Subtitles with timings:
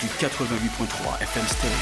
[0.00, 1.74] du 88.3 FM Stereo.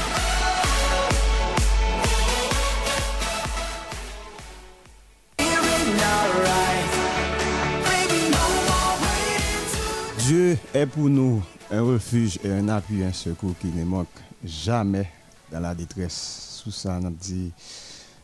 [10.19, 14.07] Dieu est pour nous un refuge et un appui, un secours qui ne manque
[14.43, 15.09] jamais
[15.51, 16.61] dans la détresse.
[16.63, 17.51] Sous ça, on dit,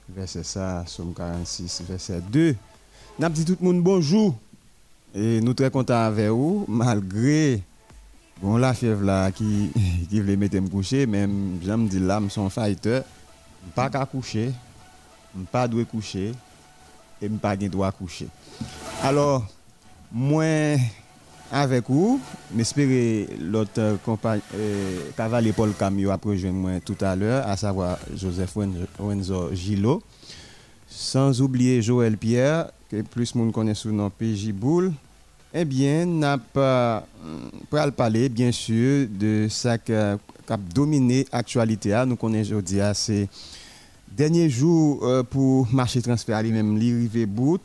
[0.09, 2.55] verset ça, Somme 46, verset 2.
[3.21, 4.35] On dit tout le monde bonjour.
[5.13, 7.61] Et nous très contents avec vous, malgré
[8.43, 9.71] bon, la fièvre là qui,
[10.09, 13.01] qui voulait mettre me coucher, même j'aime dire là, je suis un fighter.
[13.65, 14.51] Je pas qu'à coucher,
[15.35, 16.33] je pas coucher,
[17.21, 18.27] et je pas droit à coucher.
[19.01, 19.45] Alors,
[20.11, 20.75] moi,
[21.51, 22.19] avec vous,
[22.55, 27.97] j'espère l'autre compagne, euh, cavalier Paul Camio a rejoint moi tout à l'heure, à savoir
[28.15, 28.55] Joseph
[28.99, 30.01] Wenzo Gilo.
[30.87, 34.93] Sans oublier Joël Pierre, que plus monde connaît sous nom PJ Boule.
[35.55, 37.05] Eh bien, n'a pas
[37.69, 40.17] pour parler bien sûr de ça qui a
[40.73, 42.03] dominé l'actualité.
[42.07, 43.29] Nous connaissons aujourd'hui c'est
[44.11, 47.61] dernier jour euh, pour marché transfert lui-même l'arrivée bout.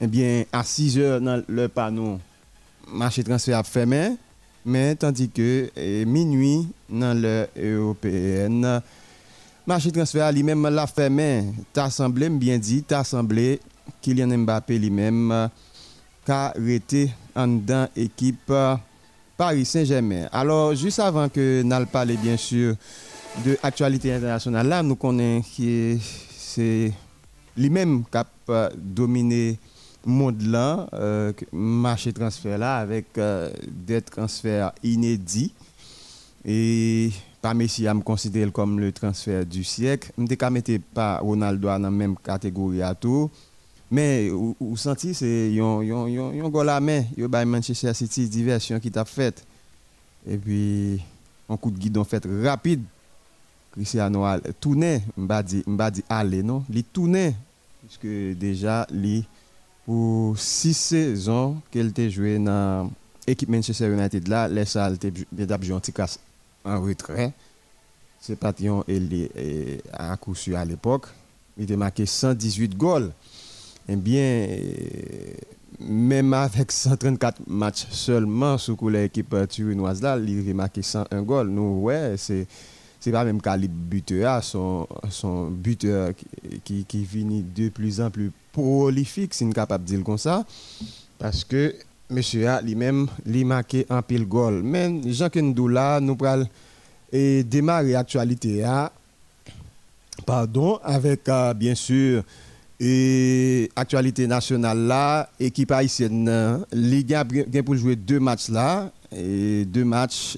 [0.00, 2.18] Eh bien, à 6 heures dans le panneau,
[2.92, 4.16] marché transfert fermé,
[4.66, 8.82] mais tandis que eh, minuit dans l'heure européenne,
[9.64, 11.44] marché transfert lui-même l'a fermé.
[11.72, 13.60] T'as semblé, bien dit, t'as semblé
[14.02, 15.48] Kylian Mbappé lui-même
[16.28, 18.52] qu'a arrêté en dedans équipe
[19.34, 20.28] Paris Saint-Germain.
[20.30, 22.74] Alors, juste avant que nous parler bien sûr
[23.46, 25.96] de l'actualité internationale, là, nous connaissons que
[26.36, 26.92] c'est
[27.56, 29.58] lui-même qui a dominé
[30.04, 35.54] le monde là, euh, marché transfert là, avec euh, des transferts inédits.
[36.44, 37.10] Et
[37.40, 40.12] pas Messi à me considérer comme le transfert du siècle.
[40.18, 43.30] Je ne mettre pas Ronaldo dans la même catégorie à tout.
[43.90, 49.04] Mais vous sentez c'est yon go la main, yo bay Manchester City diversion qui t'a
[49.04, 49.44] fait.
[50.26, 51.00] Et puis
[51.48, 52.82] un coup de guidon fait rapide.
[53.72, 55.02] Cristiano a tourné,
[55.44, 57.34] dit m'ba dit aller non, li tourné
[57.80, 59.24] puisque déjà li
[59.86, 62.90] pour six saisons qu'elle t'a joué dans
[63.26, 65.94] l'équipe Manchester United là, les t'a joué un petit
[66.64, 67.32] en retrait.
[68.20, 71.06] C'est pas yon et à coup sûr à l'époque,
[71.56, 73.12] il a marqué 118 goals
[73.88, 74.46] eh bien,
[75.80, 81.48] même avec 134 matchs seulement sous l'équipe turinoise là, il a marqué 101 goals.
[81.48, 82.46] Nous, ouais, c'est
[83.00, 86.10] c'est pas même calibre buteur, son, son buteur
[86.64, 90.44] qui, qui, finit de plus en plus prolifique, c'est capable de dire comme ça,
[91.18, 91.74] parce que
[92.10, 94.62] monsieur a lui-même, lui marqué un pile goal.
[94.64, 96.48] Mais Jean Kendou là, nous allons
[97.12, 98.64] démarrer l'actualité,
[100.26, 102.24] pardon, avec bien sûr
[102.80, 107.24] et actualité nationale là, équipe haïtienne, Ligue a
[107.64, 110.36] pour jouer deux matchs là, et deux matchs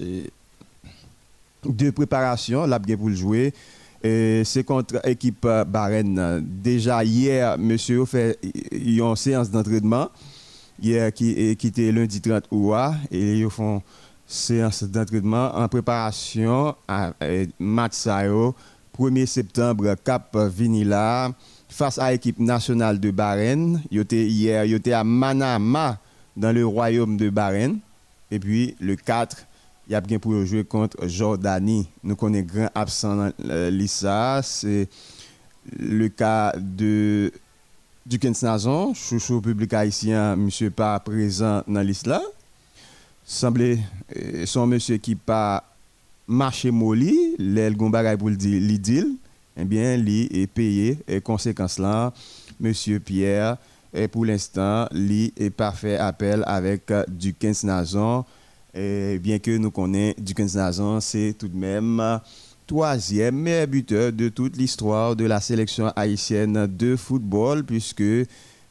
[1.65, 3.53] de préparation, là pour jouer.
[4.03, 6.41] C'est contre équipe Barenne.
[6.43, 8.39] Déjà hier, monsieur a fait
[8.73, 10.09] une séance d'entraînement.
[10.83, 12.75] Hier qui, était lundi 30 août
[13.11, 13.83] et ils font
[14.27, 17.13] séance d'entraînement en préparation à
[17.59, 18.07] match
[18.99, 21.33] 1er septembre Cap Vinila
[21.71, 23.81] face à l'équipe nationale de Bahreïn.
[23.91, 25.99] hier, il était à Manama,
[26.37, 27.79] dans le royaume de Bahreïn.
[28.31, 29.47] Et puis, le 4,
[29.89, 31.89] il y a bien pour jouer contre Jordanie.
[32.05, 33.33] Nous connaissons grand absent dans
[33.71, 34.41] l'ISA.
[34.43, 34.89] C'est
[35.79, 37.33] le cas de
[38.07, 42.21] Dukens Nazon, chouchou public haïtien, monsieur pas présent dans l'isla.
[43.25, 43.79] Semblait
[44.17, 45.65] euh, son monsieur qui pas
[46.27, 49.05] marché molly, l'aile gombagay pour le dire
[49.61, 50.99] eh bien, lui est payé.
[51.07, 52.13] Et conséquence là,
[52.59, 53.57] Monsieur Pierre,
[54.13, 58.25] pour l'instant, lui est parfait appel avec euh, du 15 Nazon.
[58.73, 62.21] Bien que nous connaissons du 15 Nazon, c'est tout de même
[62.71, 68.05] troisième meilleur buteur de toute l'histoire de la sélection haïtienne de football, puisque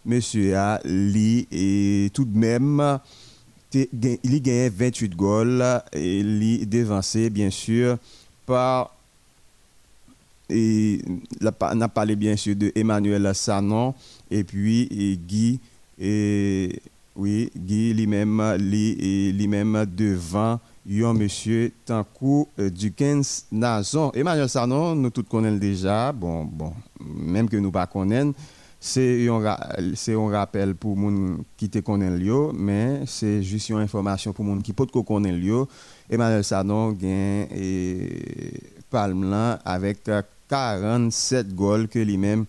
[0.06, 3.00] Monsieur a, lui, est tout de même,
[3.74, 7.98] il gagné 28 goals et il est devancé, bien sûr,
[8.46, 8.96] par
[10.50, 11.02] et
[11.62, 13.94] on a parlé bien sûr de Emmanuel Sanon
[14.32, 15.60] et puis Guy
[16.00, 16.82] et
[17.16, 20.60] oui Guy lui-même lui, lui-même devant
[20.90, 24.12] yon monsieur Tankou euh, Dukens Nazon.
[24.14, 28.34] Emmanuel Sarnon, nous tous connaissons déjà, bon, bon, même que nous pas connaissons,
[28.80, 34.62] c'est un rappel pour les qui te connaissent, mais c'est juste une information pour les
[34.62, 35.68] qui connaissent pas.
[36.10, 38.54] Emmanuel Sarnon gagne et
[38.90, 40.10] palme avec
[40.50, 42.46] 47 goals que lui-même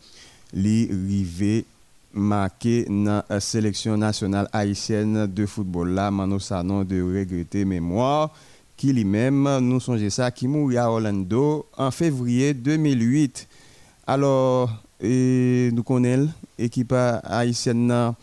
[0.53, 1.65] lui rivé
[2.13, 5.91] marqué dans la sélection nationale haïtienne de football.
[5.91, 8.31] Là Mano Sanon de regretter mémoire
[8.77, 13.47] qui lui-même nous songeait ça qui mourit à Orlando en février 2008
[14.07, 14.71] alors
[15.03, 18.15] nous connaissons l'équipe haïtienne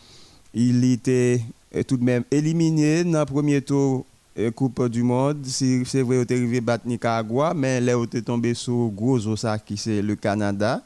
[0.53, 1.41] il était
[1.87, 4.05] tout de même éliminé dans le premier tour
[4.55, 5.45] Coupe du Monde.
[5.45, 9.19] C'est vrai, est arrivé battre Nicaragua, mais là, il est tombé sur gros
[9.65, 10.81] qui c'est le Canada.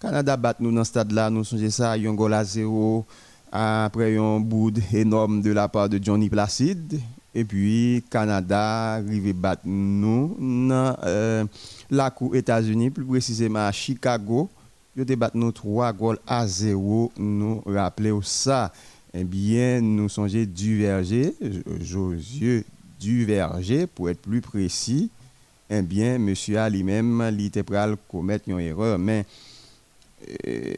[0.00, 3.06] Canada bat nous dans ce stade-là, nous sommes ça, un goal à zéro
[3.50, 7.00] après un bout énorme de la part de Johnny Placide.
[7.34, 11.44] Et puis, Canada arrive battre nous dans euh,
[11.90, 14.48] la Cour États-Unis, plus précisément à Chicago.
[14.96, 17.12] Il a battu nous 3 goals à 0.
[17.16, 18.72] Nous rappelons ça.
[19.12, 21.34] Eh bien, nous sommes du verger,
[21.80, 22.64] Josieux
[23.04, 25.10] du verger, pour être plus précis.
[25.68, 27.64] Eh bien, monsieur a lui-même, il était
[28.08, 28.98] commettre une erreur.
[28.98, 29.26] Mais
[30.46, 30.74] euh,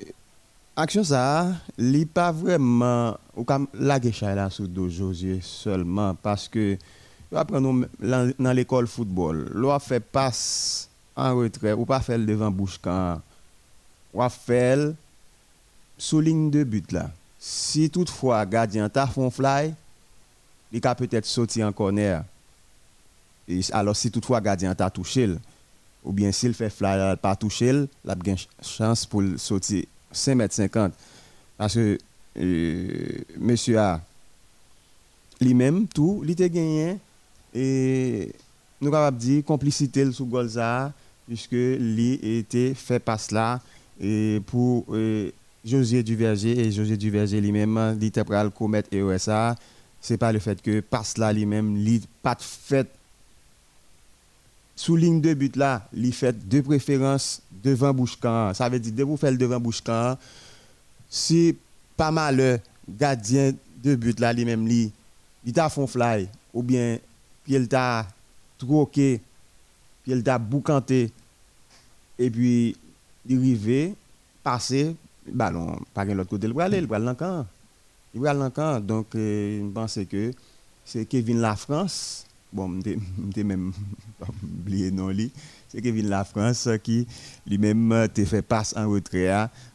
[0.76, 6.76] action ça, il pas vraiment ou comme la là sous dos Josué seulement parce que
[7.34, 12.78] après nous dans l'école football, l'on fait passe en retrait ou pas faire devant bouche
[12.80, 13.20] quand
[14.14, 14.92] ou faire
[15.98, 17.10] sous ligne de but là.
[17.38, 19.74] Si toutefois gardien t'a font fly,
[20.72, 22.24] il peut peut-être sortir en corner.
[23.72, 25.28] Alors si toutefois gardien t'a touché,
[26.04, 27.68] ou bien s'il fait fly, pas touché,
[28.04, 30.92] il a une chance pour sortir 5 mètres 50.
[31.56, 31.98] Parce que
[32.38, 34.00] euh, monsieur a
[35.40, 36.98] lui-même tout, il était gagné
[37.54, 38.32] et
[38.80, 40.92] nous capable dire complicité sous Golza
[41.26, 43.60] puisque lui était fait passe là
[44.00, 45.30] et pour euh,
[45.64, 49.56] José Duverger et José Duverger lui-même il était à commettre ça
[50.00, 52.88] c'est pas le fait que passe là lui-même il pas fait
[54.76, 58.52] sous ligne de but là, il fait de préférence devant Bouchkan.
[58.52, 60.18] Ça veut dire, de vous faire devant Bouchkan,
[61.08, 61.56] si
[61.96, 66.98] pas mal le gardien de but là, lui-même, il t'a fly, ou bien,
[67.42, 68.06] puis il t'a
[68.58, 69.20] troqué,
[70.02, 71.10] puis il t'a boucanté,
[72.18, 72.76] et puis,
[73.26, 73.94] il arrive,
[74.42, 74.94] passer,
[75.26, 77.46] ballon, pas l'autre côté, il va aller, il va l'encan.
[78.16, 78.80] Il va l'encan.
[78.80, 80.32] Donc, euh, je pense que
[80.84, 82.26] c'est Kevin La France
[82.56, 83.72] bon, je même
[84.42, 85.30] oublié non lui,
[85.68, 87.06] c'est Kevin La France qui
[87.46, 89.28] lui-même t'a fait passe en retrait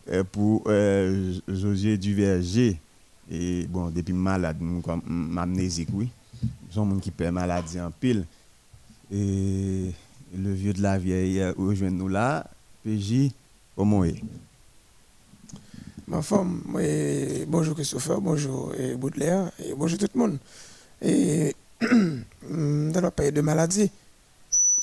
[0.09, 2.79] euh, pour euh, Duverger.
[3.29, 6.09] Et bon, depuis malade, comme amnésique, oui.
[6.69, 8.25] Son monde qui perd maladie en pile.
[9.11, 9.91] Et
[10.35, 12.45] le vieux de la vieille euh, rejoint nous là.
[12.83, 13.31] PJ,
[14.03, 14.15] est?
[16.11, 16.61] Ma femme,
[17.47, 20.37] bonjour Christopher, bonjour Baudelaire, et bonjour tout le monde.
[21.01, 23.89] Et dans le pays de maladie.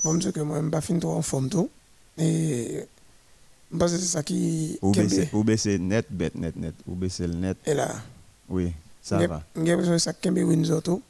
[0.03, 1.69] Je me dire que moi, je ne pas trop en forme tout.
[2.17, 2.83] Et
[3.71, 4.79] je pense que c'est ça qui.
[4.81, 6.75] Ou baisser net, bête, net, net.
[6.89, 7.59] Ou baisser le net.
[7.67, 7.95] Et là.
[8.49, 8.73] Oui,
[9.03, 9.43] ça va.
[9.55, 11.03] Je besoin de ça qui est Windsor tout.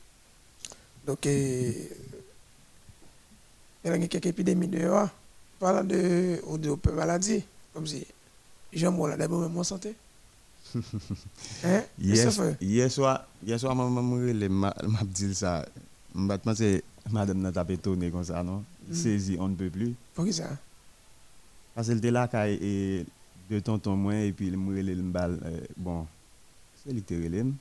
[1.06, 1.76] Donc, il
[3.84, 5.10] y a quelques épidémies dehors.
[5.60, 8.04] Parlant de, ou de maladie, comme si
[8.72, 9.94] j'aime là d'abord mon santé.
[11.64, 11.82] Hein?
[11.98, 13.90] Yes, hier soir, hier soir, maman
[14.48, 15.64] m'a dit ça.
[16.14, 18.64] Je pense que madame n'a pas tourné comme ça, non?
[18.88, 18.94] Mm.
[18.94, 19.94] Saisi, on ne peut plus.
[20.14, 23.06] Qu'elle était là, et
[23.48, 25.38] deux tonton moins, et puis il m'a le.
[25.44, 26.06] Euh, bon,
[26.84, 27.52] c'est littéralement.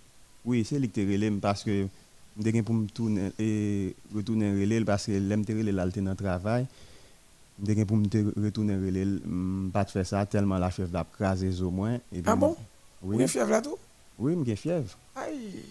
[0.46, 1.88] Oui, c'est littéralement parce que
[2.40, 6.66] je pour me tourner et retourner relais parce que l'aime relais là dans le travail.
[7.66, 9.06] Je pour me retourner relais,
[9.74, 11.98] pas faire ça tellement la chef d'a crasé au moins.
[12.26, 12.56] ah bon?
[13.02, 13.18] Oui.
[13.22, 13.78] Vous fièvre là tout?
[14.20, 14.98] Oui, j'ai fièvre.
[15.16, 15.64] Aïe,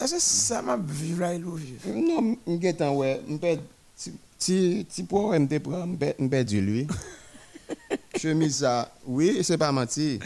[0.00, 1.88] est-ce que ça m'a vécu là il vivre?
[1.88, 3.20] Non, je ouais,
[4.38, 6.86] si si pour me prendre, je perdu lui.
[8.20, 10.18] Chemise ça, oui, c'est pas menti.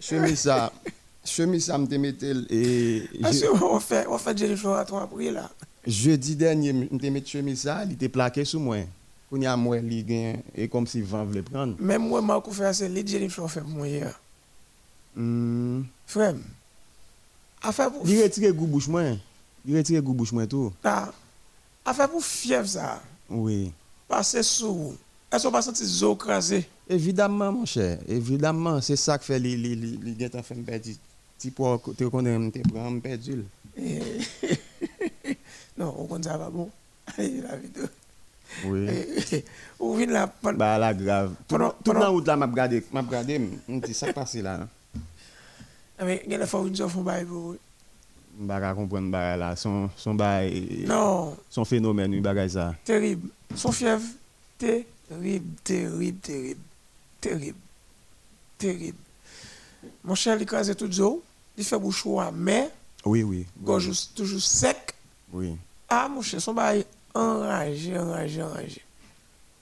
[0.00, 0.72] Chemise ça,
[1.24, 1.78] chemise ça
[2.50, 5.50] et Parce qu'on fait on fait Jennifer à toi après là?
[5.86, 8.78] Jeudi dernier, me mettre chemise ça, il était plaqué sous moi.
[9.32, 11.74] Il y a moi, il et comme si vent voulait prendre.
[11.80, 14.18] Même moi, je fait assez, les Jennifer fait pour moi hier.
[15.16, 15.82] Mm.
[16.06, 16.34] Frère,
[17.62, 18.08] affaire pour.
[18.08, 19.16] Il retire goût bouche moins.
[19.66, 20.72] Il retire goût bouche moins tout.
[20.82, 21.12] Ah.
[21.84, 23.02] Affaire pour fièvre ça.
[23.28, 23.72] Oui.
[24.08, 24.94] Passer sous.
[25.30, 26.66] Est-ce qu'on va sentir zo crasé?
[26.88, 27.98] Évidemment, mon cher.
[28.08, 30.86] Évidemment, c'est ça qui fait les les les gars fait me perdre.
[31.38, 33.44] Tu peux te connaître te prendre perdu.
[35.76, 36.70] non, on connaît ça va bon.
[37.18, 37.84] Allez, la vidéo.
[38.66, 38.86] Oui.
[39.80, 41.34] Ou vin la Bah la grave.
[41.48, 44.68] Tout la route là m'a regardé, m'a regardé, me dit ça passe là.
[46.02, 47.54] Mais gen la fois vin font bail pour.
[48.36, 52.74] M'a pas comprendre bah là son son bail Non, son phénomène oui bagay ça.
[52.84, 53.28] terrible.
[53.54, 54.02] Son fièvre,
[54.58, 56.60] terrible, terrible, terrible,
[57.20, 57.58] terrible,
[58.58, 58.98] terrible.
[60.02, 61.22] Mon cher, il écrase tout zo,
[61.56, 62.70] il fait bouchoir, mais,
[63.04, 63.46] Oui oui.
[63.62, 64.94] gorge toujours sec.
[65.32, 65.56] Oui.
[65.88, 66.84] Ah, mon cher, son bail
[67.14, 68.82] enragé, enragé, enragé.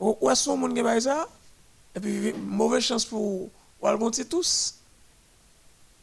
[0.01, 1.29] Ou est-ce son monde qui bail ça?
[1.95, 4.77] Et puis, mauvaise chance pour ou al monter tous?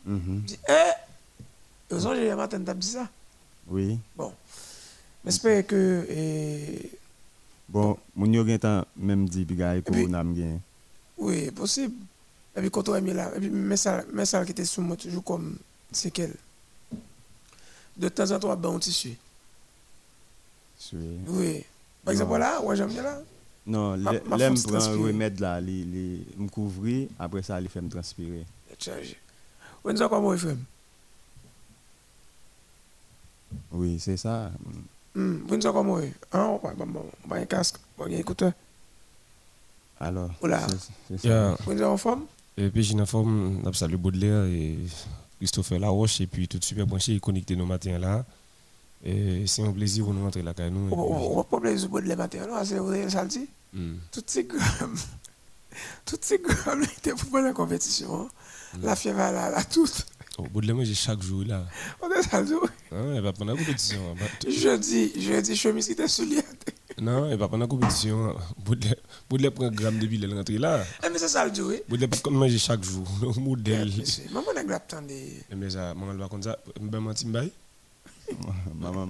[0.10, 3.08] Je dis, eh, j'ai matin t'a dit ça?
[3.68, 4.00] Oui.
[4.16, 4.34] Bon.
[5.26, 6.92] J'espère que, eh,
[7.68, 10.60] Bon, moun yo gen même dit bigay puis- corona m gen.
[11.18, 11.94] oui, possible.
[12.56, 14.66] Et puis, quand on est mis là, et puis, mais ça, mais ça qui était
[14.66, 15.58] sous moi, toujours comme
[15.92, 16.34] séquelle.
[17.96, 19.16] De temps en temps, ben, on tissu.
[20.94, 21.18] Oui.
[21.28, 21.66] Oui.
[22.04, 23.22] Par exemple, là, ouais, j'aime bien là.
[23.68, 28.46] Non, l'aime prend remède là, me couvrir, après ça il fait me transpirer.
[28.80, 29.16] Chargé.
[29.84, 30.56] On dit comment fait.
[33.72, 34.52] Oui, c'est ça.
[35.16, 38.14] Vous dit comment il Hein, on va, bon, on va un casque, on va un
[38.14, 38.52] écouteur.
[40.00, 40.66] Alors, Oula.
[41.10, 41.56] c'est- ça.
[41.66, 42.26] Vous dit en forme?
[42.58, 44.78] Et puis j'ai une forme, on salue Baudelaire et
[45.40, 48.26] Christopher Laroche et puis tout super branché et connecté nos matins là.
[49.04, 50.90] Et c'est un plaisir pour nous rentrer là quand nous.
[50.90, 52.64] et On va pas plaisir de les matins, non?
[52.66, 53.98] C'est vrai, ça le dit Hmm.
[54.12, 54.98] Toutes ces grammes,
[56.06, 58.22] toutes ces grammes étaient pour la compétition.
[58.24, 58.28] hein.
[58.82, 60.06] La fièvre, là, là, toute.
[60.38, 61.66] Oh, Baudelaire moi j'ai chaque jour là.
[62.02, 62.54] On est ça le dit.
[62.94, 64.00] Hein, il va prendre la compétition.
[64.12, 64.16] hein.
[64.18, 66.44] Bah, Jeudi, jeudi, chemise qui était soulière.
[67.02, 68.36] Non, il va prendre la compétition.
[68.64, 68.96] Baudelaire,
[69.30, 70.82] Baudelaire prend un gramme depuis il est rentré là.
[71.06, 71.82] Eh, mais c'est ça le oui.
[71.90, 73.06] Baudelaire peut manger chaque jour.
[73.22, 73.92] Le modèle.
[74.32, 74.96] Maman, on a grappé
[75.56, 76.58] Mais ça, maman va comme ça.
[76.80, 77.50] Ben.
[78.80, 79.10] Maman,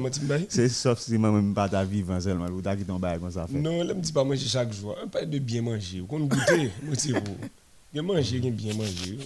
[0.00, 0.46] menti m'baye.
[0.48, 3.58] C'est sauf si maman me pas ta vivant seulement, ou ta qui comme ça fait.
[3.58, 4.96] Non, là, me dit pas manger chaque jour.
[5.12, 6.02] Parle de bien manger.
[6.08, 7.36] On goûter, moi c'est pour.
[7.92, 9.18] Bien manger, bien manger.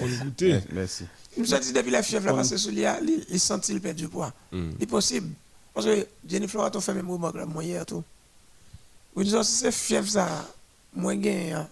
[0.00, 0.60] On goûter.
[0.72, 1.04] Merci.
[1.36, 3.80] Je me suis dit, depuis la fièvre, là, parce que soulière, il, il sentit le
[3.80, 4.32] perdre du poids?
[4.52, 4.70] Hmm.
[4.80, 5.34] C'est possible.
[5.74, 8.02] Parce que Jennifer a fait même remarque là, moi hier tout.
[9.14, 10.48] Vous dites, si c'est fièvre ça,
[10.94, 11.68] moi gain.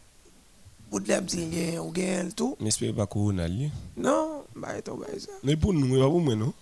[0.91, 2.57] Ou de la petit gain, ou gain tout.
[2.61, 3.71] Mais c'est pas corona lié.
[3.97, 5.29] Non, bah, et tout, ça.
[5.43, 6.53] Mais pour nous, pas pour moi, non?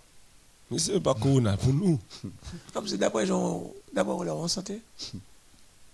[0.71, 1.99] Mais c'est pas corona pour nous.
[2.73, 4.81] Comme c'est d'après, genre, d'abord, en santé.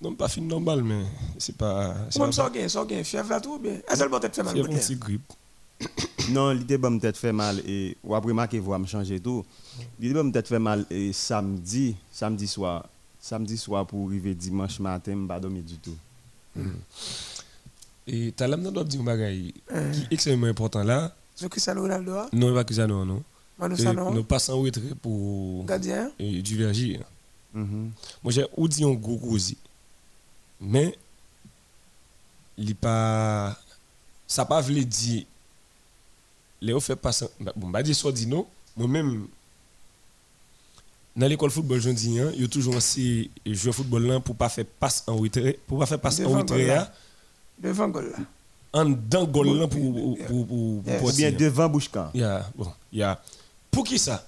[0.00, 1.02] Non, pas fin normal, mais
[1.38, 1.94] c'est pas.
[2.16, 3.76] Moi, je sors gain, sors gain, fièvre là tout, ou bien?
[3.88, 5.32] Est-ce que peut-être fait mal C'est de grippe.
[6.30, 9.44] Non, l'idée bon peut-être fait mal et ou après marquer voix me changer tout.
[10.00, 12.86] L'idée bon peut-être fait mal et samedi, samedi soir,
[13.20, 15.94] samedi soir pour arriver dimanche matin, me pas dormir du tout.
[18.08, 19.36] Et t'as l'âme dans dire un bagage
[19.72, 19.90] Hein.
[19.92, 21.14] qui est extrêmement important là?
[21.34, 22.12] Ce Cristiano Ronaldo.
[22.32, 23.22] Non, pas que ça, non, non.
[23.58, 26.10] Manu Sano, Nous passons en retrait pour gardien.
[26.18, 27.00] et diverger.
[27.54, 27.90] Mhm.
[28.22, 29.56] Moi, j'ai ou dit un gros causi.
[30.60, 30.96] Mais,
[32.56, 33.56] il pas.
[34.26, 35.24] Ça pas voulu dire.
[36.60, 37.26] Léo fait passer.
[37.40, 38.46] bah, Bon, bah, dire soit dit non.
[38.76, 39.26] Moi-même,
[41.16, 44.06] dans l'école football, je dis, hein, il y a toujours essayé de jouer au football
[44.06, 45.58] là pour pas faire passe en retrait.
[45.66, 46.88] Pour pas faire passe en retrait, hein,
[47.58, 48.18] Devant goal là.
[48.74, 50.18] en dedans goal là pour.
[50.26, 51.32] pour, bien tirer.
[51.32, 52.10] devant Bouchkan.
[52.12, 53.20] Il y a, bon, il y a,
[53.70, 54.26] pour qui ça?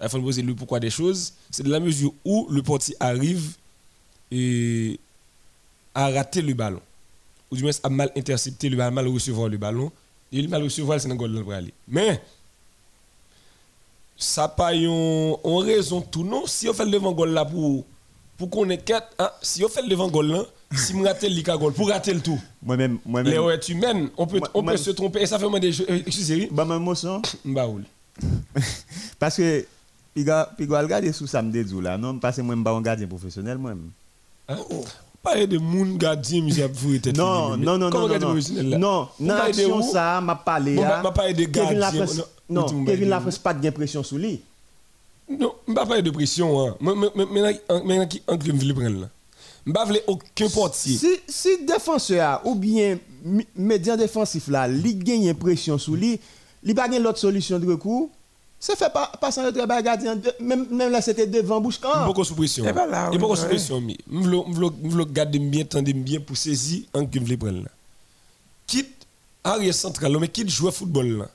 [0.00, 1.32] Il faut poser le pourquoi des choses.
[1.50, 3.56] C'est de la mesure où le portier arrive
[4.30, 5.00] et
[5.94, 6.80] a raté le ballon.
[7.50, 9.90] Ou du moins a mal intercepté le ballon, mal recevoir le ballon.
[10.32, 11.72] Et il mal recevoir, c'est un goal pour aller.
[11.86, 12.20] Mais,
[14.16, 16.46] ça pas une raison tout non.
[16.46, 17.84] Si on fait le devant goal là pour,
[18.36, 20.42] pour qu'on ait quatre, hein, si on fait le devant goal là,
[20.76, 22.40] si on rate le goal, pour rater le tout.
[22.62, 23.38] Moi-même, moi-même.
[23.44, 25.22] ouais, tu mènes, on peut, Moi- on moi- peut se tromper.
[25.22, 25.86] Et ça fait moins des choses.
[25.88, 26.48] Excusez-moi.
[26.50, 27.22] Bah, même motion.
[27.44, 27.84] Mbaoul.
[29.18, 29.66] Parce que,
[30.14, 30.24] puis
[30.56, 33.72] puis regarder sous samedi là, non, parce que moi, je suis un gardien professionnel, moi.
[34.48, 34.56] Hein?
[35.24, 39.08] Pas de moun gardien, monsieur, être Non, non, non, non, non, non.
[39.18, 40.76] L'action ça, m'a parlé.
[40.78, 42.06] Ah, m'a- m'a parlé de gardien,
[42.50, 44.40] non, Kevin monde Lafrance pas de pression sous lui.
[45.28, 46.68] Non, je ne pas de pression.
[46.68, 46.76] Hein.
[46.78, 49.08] Moi, Maintenant, qui entre me veut prendre là?
[49.66, 50.98] Ne veux aucun portier.
[50.98, 52.98] Si, si défenseur ou bien
[53.56, 56.20] médian défensif là, il gagne pression sous lui,
[56.62, 58.10] il pas gagne l'autre solution de recours.
[58.66, 61.74] C'est fait pas pas sans le travail gardien de- même même là c'était devant bouche
[61.74, 62.06] Je quand.
[62.06, 62.64] beaucoup sous pression.
[62.64, 63.46] Là, Je oui, beaucoup ouais.
[63.46, 63.78] pression.
[63.78, 67.68] mais Je veux je garder bien, tendre bien pour saisir en je là.
[68.66, 69.06] Quitte
[69.44, 71.28] arrière central, mais quitte jouer football là.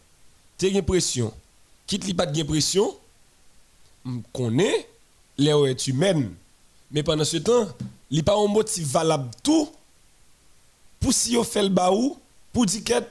[0.57, 1.31] Tu as une pression.
[1.85, 2.97] Quitte li pas de pression,
[4.07, 4.87] on connaît
[5.37, 6.31] les est humaine.
[6.91, 7.67] Mais pendant ce temps,
[8.09, 9.69] il n'y a pas un motif valable tout
[10.99, 12.17] pour si on fait le baou
[12.51, 13.01] pour dire que ah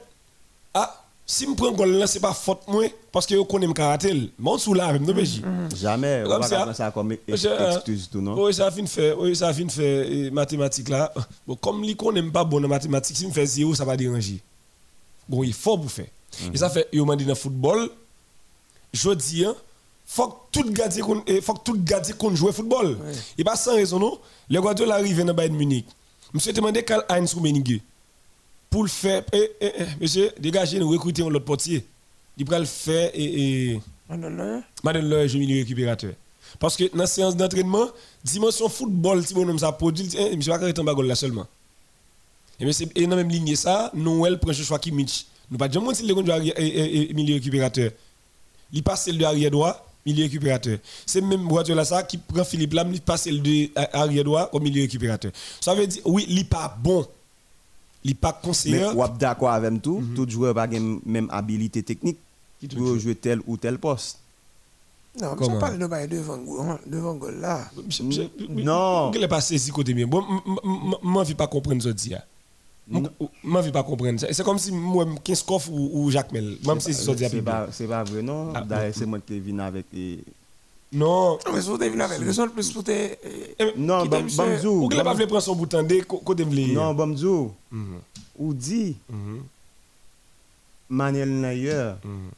[1.30, 4.32] si je prends goal là, c'est pas faute moi parce que je connais mon karaté.
[4.38, 5.42] Mon sous là même non PJ.
[5.76, 8.42] Jamais, on va prendre ça comme Je- excuse tout, non?
[8.42, 11.12] Oui, ça a fin de faire, oui, ça fin de faire eh, mathématiques là.
[11.46, 14.40] Bon, comme li connaît pas bon en mathématiques, si me fait zéro, ça va déranger.
[15.28, 16.06] Bon, il faut pour faire.
[16.52, 17.90] Et ça fait, il m'a dit dans le football,
[18.94, 19.54] je dis, hein,
[20.06, 22.96] faut que tout gardien qu'on eh, faut que tout gardien qu'on joue au football.
[23.36, 24.18] Et pas sans raison non,
[24.48, 25.86] le Guardiola arrive dans Bayern Munich.
[26.32, 27.80] Monsieur demandé Karl Heinz Rummenigge
[28.70, 31.84] pour le faire eh, eh, eh, monsieur dégagez nous recruter un autre portier.
[32.36, 33.80] Il va le faire et.
[34.08, 36.12] Madame le jeu milieu récupérateur.
[36.58, 37.88] Parce que dans la séance d'entraînement,
[38.24, 41.46] dimension football, si bonhomme ça produit, eh, monsieur va arrêter en bagole là seulement.
[42.60, 45.26] Et mais c'est et dans la même ligne ça, Noël prend le choix qui Mitch.
[45.50, 47.90] Nous pas jamais si le arrière et milieu récupérateur.
[48.72, 50.78] Il passe le arrière droit, milieu récupérateur.
[51.06, 54.50] C'est même voiture là ça qui prend Philippe Lam, il passe le de arrière droit
[54.52, 55.32] au milieu récupérateur.
[55.60, 57.06] Ça veut dire oui, il pas bon.
[58.04, 58.84] Il pas Mais conseiller.
[58.94, 62.18] ou ap d'accord avec tout, tout joueur pas gen même habilité technique
[62.76, 64.18] pour jouer tel ou tel poste.
[65.20, 67.68] Non, mais on parle de bail devant goal, devant goal là.
[68.48, 69.08] Non.
[69.08, 70.06] Vous n'avez pas saisi côté bien.
[70.06, 70.24] Bon,
[71.02, 72.14] moi, je ne pas comprendre ce que
[73.42, 74.20] Moi, je pas comprendre.
[74.20, 76.56] C'est c'est comme si moi, 15 coffres ou, ou Jacques Mel.
[76.66, 78.52] Même si c'est C'est ça pas, c'est pas vrai, non?
[78.54, 79.86] Ah, D'ailleurs, c'est moi qui viens avec.
[80.92, 81.38] Non.
[81.46, 82.90] Non, mais si vous devez avec raison plus pour te.
[82.90, 84.06] eh, Non?
[84.06, 84.84] Bamzou.
[84.84, 87.52] Ou que pas voulu prendre son bouton de côté de Non, Bamzou.
[87.70, 88.00] Mhm,
[88.38, 89.42] Ou dit, mhm,
[90.88, 91.92] Manuel Neuer.
[92.04, 92.30] mhm.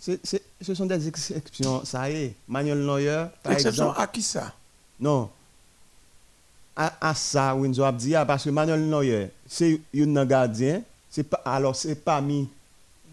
[0.00, 2.34] c'est- c'est- Ce sont des exceptions, ça y est.
[2.48, 4.52] Manuel Neuer, par Exception à qui ça?
[4.98, 5.28] Non.
[6.76, 11.40] À, ça, Winzo a dit, ah, parce que Manuel Neuer, c'est un gardien, c'est pas,
[11.44, 12.48] alors c'est parmi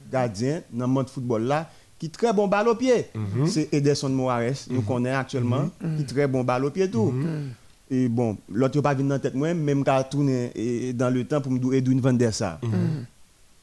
[0.09, 1.69] gardiens dans le monde football là,
[2.01, 3.05] qui très bon balle au pied.
[3.45, 7.13] C'est Ederson Moraes, nous connaissons actuellement, qui très bon balle au pied tout.
[7.91, 11.27] Et bon, l'autre pas venu dans la tête, moi, même qu'à tourner et- dans le
[11.27, 12.59] temps pour me dire Edwin Van der Sar.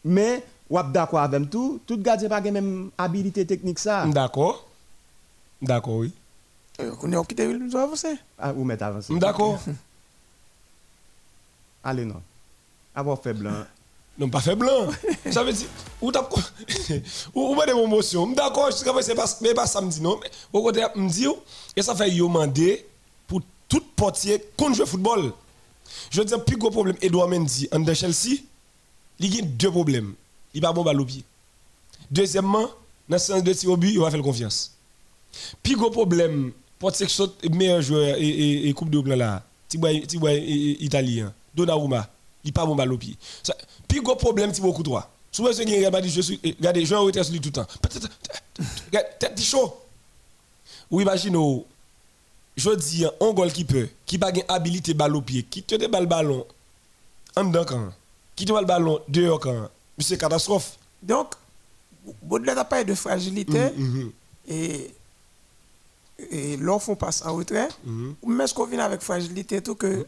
[0.04, 0.44] Mais,
[0.92, 4.06] d'accord avec tout, tout gardien n'a pas la même habilité technique ça.
[4.06, 4.68] D'accord.
[5.60, 6.12] D'accord, oui.
[6.80, 8.14] Euh, Qu'on est quitté nous avancer.
[8.38, 9.18] Ah, ou mettre avancé.
[9.18, 9.58] D'accord.
[11.82, 12.22] Allez, non.
[12.94, 13.64] Avoir fait blanc.
[14.18, 14.88] Non, pas fait blanc.
[15.30, 15.68] Ça veut dire,
[16.00, 16.28] ou t'as
[17.34, 18.26] ou ou pas de promotion.
[18.32, 21.26] D'accord, je pas mais pas samedi non, mais au côté me dit
[21.76, 22.84] et ça fait yo mandé
[23.28, 25.32] pour tout portier qu'on joue football.
[26.10, 28.40] Je veux dire plus gros problème Edouard Mendy en de Chelsea,
[29.20, 30.14] il y a deux problèmes.
[30.52, 31.22] Il pas bon balle au pied.
[32.10, 32.68] Deuxièmement,
[33.08, 34.72] dans le sens de tir au but, il va faire confiance.
[35.62, 39.44] Plus gros problème portier qui saute meilleur joueur et, et, et coupe de blanc là,
[39.68, 42.08] Tiboy Tiboy italien, Donnarumma,
[42.44, 43.16] il pas bon balle au pied.
[43.88, 45.10] Plus gros problème Thibaut Courtois.
[45.32, 47.66] Souvent ce qui Real je suis regardez, je suis lui tout le temps.
[49.18, 49.76] Tête chaud.
[50.90, 51.36] Ou imagine
[52.56, 56.08] je dis un goalkeeper qui pas une habilité balle au pied, qui te déballe le
[56.08, 56.44] ballon
[57.36, 57.92] en dedans quand,
[58.34, 59.68] qui te balle le ballon dehors quand.
[60.00, 60.76] C'est catastrophe.
[61.02, 61.34] Donc,
[62.22, 64.12] Baudelaire n'a pas de fragilité Mhm,
[64.48, 64.94] et,
[66.30, 67.68] et l'enfant passe en retrait.
[68.26, 70.06] même ce qu'on vient avec fragilité, tout que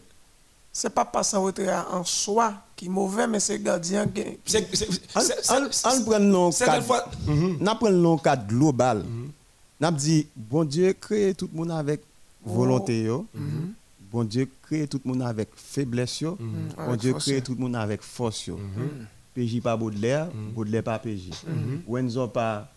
[0.73, 4.23] c'est pas passer en retrait en soi qui est mauvais, mais c'est le gardien qui.
[4.23, 5.21] On
[5.59, 6.87] on prend le certaines cadre.
[6.87, 7.59] fois Mhm.
[7.59, 9.05] Prend le cadre global.
[9.81, 12.03] N'a dit bon Dieu crée tout le monde avec
[12.45, 13.27] volonté yo.
[14.13, 16.37] Bon Dieu crée tout le monde avec faiblesse yo.
[16.39, 18.59] Bon Avec Dieu crée tout le monde avec force yo.
[19.35, 21.31] PJ pas Baudelaire, Baudelaire pas PJ.
[21.87, 22.69] Wenzo pas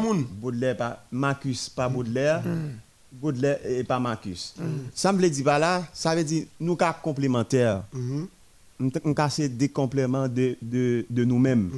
[0.00, 0.24] monde.
[0.40, 2.42] Baudelaire pas Marcus pas Baudelaire.
[3.12, 4.54] Baudelaire et pas Marcus.
[4.94, 7.82] Ça me veut dire pas là, ça veut dire nous cas complémentaires.
[7.92, 8.28] Mhm.
[9.04, 11.70] on casse des compléments de, de, de nous-mêmes.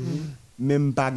[0.59, 1.13] Même pas,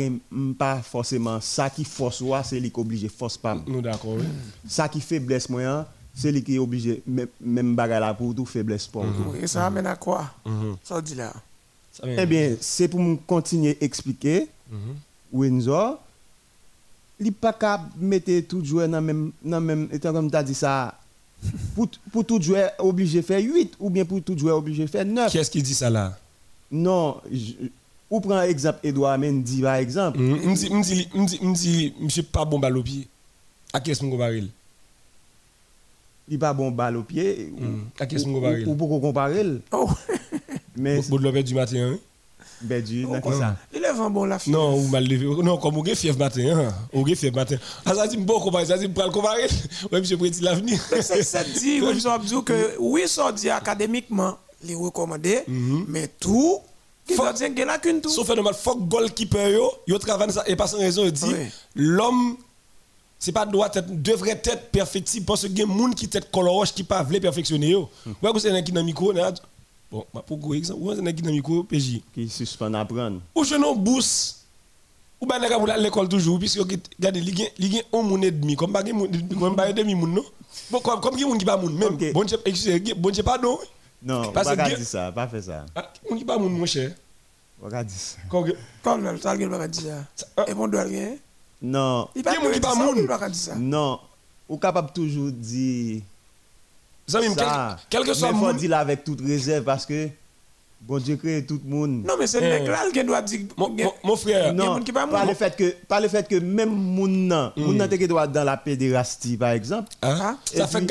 [0.58, 3.56] pas forcément ça qui force moi, c'est lui qui obligé force pas.
[3.68, 4.24] Nous d'accord, oui.
[4.68, 8.46] Ça qui faiblesse moi, hein, c'est lui qui est obligé même- bagarre là pour tout
[8.46, 9.36] faiblesse pour tout.
[9.40, 10.32] Et ça amène à quoi?
[10.46, 10.76] Mhm.
[10.84, 11.32] Ça dit là.
[12.04, 14.96] Eh bien, c'est pour me continuer à expliquer Mhm.
[15.32, 16.00] Windsor
[17.20, 20.54] il pas qu'à mettre tout joueur dans même dans même étant comme tu as dit
[20.54, 21.00] ça
[21.76, 24.90] pour, pour tout joueur obligé de faire 8 ou bien pour tout joueur obligé de
[24.90, 25.30] faire 9.
[25.32, 26.18] Qui est-ce qui dit ça là?
[26.72, 27.54] Non, je-
[28.10, 30.20] ou prend exemple Edouard Mendy par exemple.
[30.20, 33.08] Me dit, me dit, me dit, me dit, monsieur pas bon balle au pied.
[33.74, 34.50] À qui est-ce qu'on compare il?
[36.30, 37.84] Il pas bon balle au pied Mm.
[38.00, 39.62] À qui est-ce qu'on ou, compare ou, ou pour qu'on compare le.
[39.72, 39.90] Oh,
[40.76, 41.98] mais de l'opère du matin, hein?
[42.62, 44.52] Ben du dans qui oh, ça il est vraiment bon la fille.
[44.54, 45.26] Non, ou mal levé.
[45.44, 46.76] Non, comme on est fief matin, hein?
[46.92, 47.58] On est fief matin.
[47.86, 49.48] Ça dit, bon, comparer, ça dit, pour le comparer.
[49.92, 50.80] Ouais, monsieur prédit l'avenir.
[50.92, 56.60] Oui, je dis que oui, ça dit académiquement, les recommandé, mais tout,
[57.08, 58.10] qui Faut- doit dire qu'il y a lacune tout.
[58.10, 61.26] Sauf phénomène, faut que goalkeeper yo, yo travaille ça et pas sans raison, il dit,
[61.26, 61.46] Oui.
[61.76, 62.38] l'homme,
[63.20, 66.08] c'est pas doit être, devrait être perfectible parce que il y a des gens qui
[66.08, 67.90] tête coloroche qui pas veulent perfectionner yo.
[68.22, 69.14] Ouais, que c'est un qui dans micro,
[69.92, 72.02] bon, bah, pour gros exemple, c'est un qui dans le micro, PJ.
[72.14, 74.46] qui suspend apprendre Ou je non boost
[75.20, 78.24] Ou ben nèg pour à l'école toujours puisque regardez li gen li gen un moun
[78.24, 80.24] et demi comme pas gen moun comme pas demi moun non?
[80.70, 83.58] Bon comme comme gen moun qui pas moun même bon Dieu excusez bon Dieu pardon.
[84.02, 85.66] Non, pas dire ça, pas faire ça.
[85.76, 86.92] Ah, Moun qui pas moun mon cher.
[87.60, 88.18] Pas dire ça.
[88.30, 88.46] Quand
[88.84, 90.46] Comme là, ça, il va dire ça.
[90.48, 91.16] Et bon, doit rien.
[91.62, 93.08] Non, Il Qui est-ce qui pas moun?
[93.58, 94.00] Non.
[94.48, 96.02] Ou capable toujours dire
[97.10, 97.34] Zanmim,
[97.90, 98.52] quel que soit mon...
[98.52, 100.10] dit là avec toute réserve parce que
[100.82, 102.04] bon Dieu crée tout le monde.
[102.06, 102.60] Non, mais c'est le eh.
[102.60, 103.40] nègre qui doit dire,
[104.04, 107.28] mon, frère, non, qui pas, par, le fait que, par le fait que même moun
[107.30, 107.64] nan, mm.
[107.64, 109.88] moun nan qui doit dans la pédérastie, par exemple.
[110.02, 110.86] Ah, ah, ça fait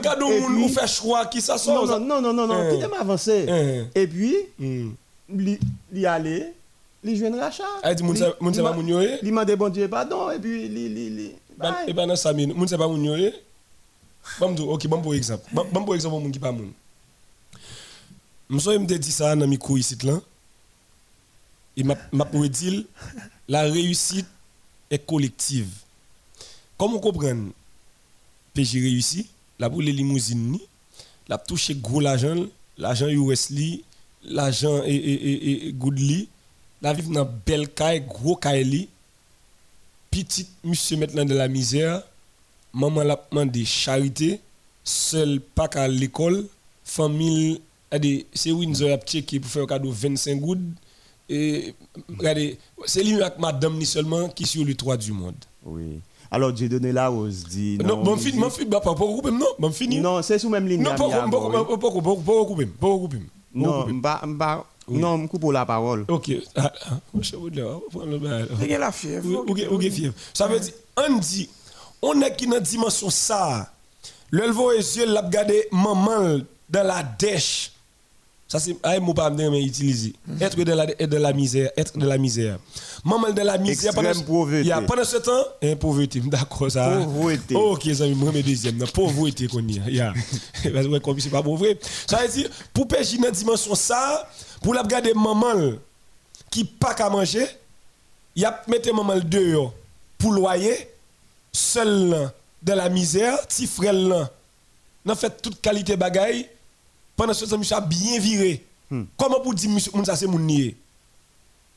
[0.00, 1.86] gado moun ou fait choix qui ça sort.
[1.86, 2.74] Non, non, non, non, non, eh.
[2.74, 3.44] qui t'aime avancer.
[3.48, 4.00] Eh.
[4.00, 4.90] Et puis, mm.
[5.30, 5.58] il
[5.94, 6.54] y aller,
[7.02, 7.64] il joue un rachat.
[7.84, 9.18] Il dit, moun se va moun yoye.
[9.20, 11.32] Il m'a dit bon Dieu pardon, et puis, il...
[11.88, 13.34] Et ben, ça, ben, moun se va moun yoye
[14.36, 14.40] eh?
[14.40, 15.44] Bon m'dou, OK, bon pour exemple.
[15.52, 16.54] Bon bon pour exemple moun qui pas.
[18.50, 20.20] M'so me dit ça dans micro ici là.
[21.76, 22.84] Et m'a m'a dire
[23.46, 24.26] la réussite
[24.90, 25.70] est collective.
[26.76, 27.50] Comme on comprend
[28.54, 30.58] PJ réussi, la pour les limousines
[31.28, 32.46] la touché gros l'argent,
[32.78, 33.52] l'argent US
[34.24, 36.28] l'argent et et et, et good li,
[36.80, 38.88] la vivre dans belle caille, gros caille.
[40.10, 42.02] Petit monsieur maintenant de la misère,
[42.72, 44.40] maman l'a demandé charité,
[44.84, 46.46] seul pas qu'à l'école,
[46.84, 50.58] famille, regardez, c'est Windsor a checké pour faire un cadeau 25 gouttes.
[51.28, 51.74] Et
[52.18, 55.34] regardez, c'est lui avec madame ni seulement qui sur le toit du monde.
[55.64, 56.00] Oui.
[56.30, 58.94] Alors Dieu donné la rose dit Non, bon il fini, dit- bon fini, bah, pas
[58.94, 60.00] pour couper, non, bon fini.
[60.00, 60.82] Non, c'est sous même ligne.
[60.82, 63.18] Non, à pas à pas couper, pas couper, pas couper.
[63.54, 64.22] Non, m'pa
[64.90, 66.04] non, m'coupe la parole.
[66.08, 68.46] Ok, ah, ah, je vais vous prendre le bail.
[68.78, 69.44] La fièvre.
[70.32, 71.48] Ça veut dire, on dit,
[72.02, 73.72] on est qui dans dimension ça.
[74.30, 77.72] Le voit les yeux, l'a regardé maman dans la dèche.
[78.46, 80.14] Ça c'est un mot pas mais utiliser.
[80.40, 82.58] Être de la être de la misère, être de la misère.
[83.04, 84.60] Maman de la misère Extrême pauvreté.
[84.60, 86.98] Il y a pendant ce temps, hein, pauvreté, d'accord ça.
[87.04, 87.54] Pauvreté.
[87.54, 89.90] OK, ça me remet deuxième, non, pauvreté qu'on y a.
[89.90, 90.14] Ya.
[90.72, 91.66] Parce que comme c'est pas pauvre.
[92.06, 94.26] Ça veut dire pour pécher dans dimension ça,
[94.62, 95.74] pour la regarder maman
[96.50, 97.46] qui pas qu'à manger,
[98.34, 99.74] il a mettre maman dehors
[100.16, 100.88] pour loyer,
[101.58, 102.30] seul
[102.62, 104.30] dans la misère, petit frère là,
[105.04, 106.48] n'a fait toute qualité bagaille,
[107.16, 108.64] pendant ce temps, monsieur a bien viré.
[109.16, 110.76] Comment pour dire, monsieur, ça c'est mon nier?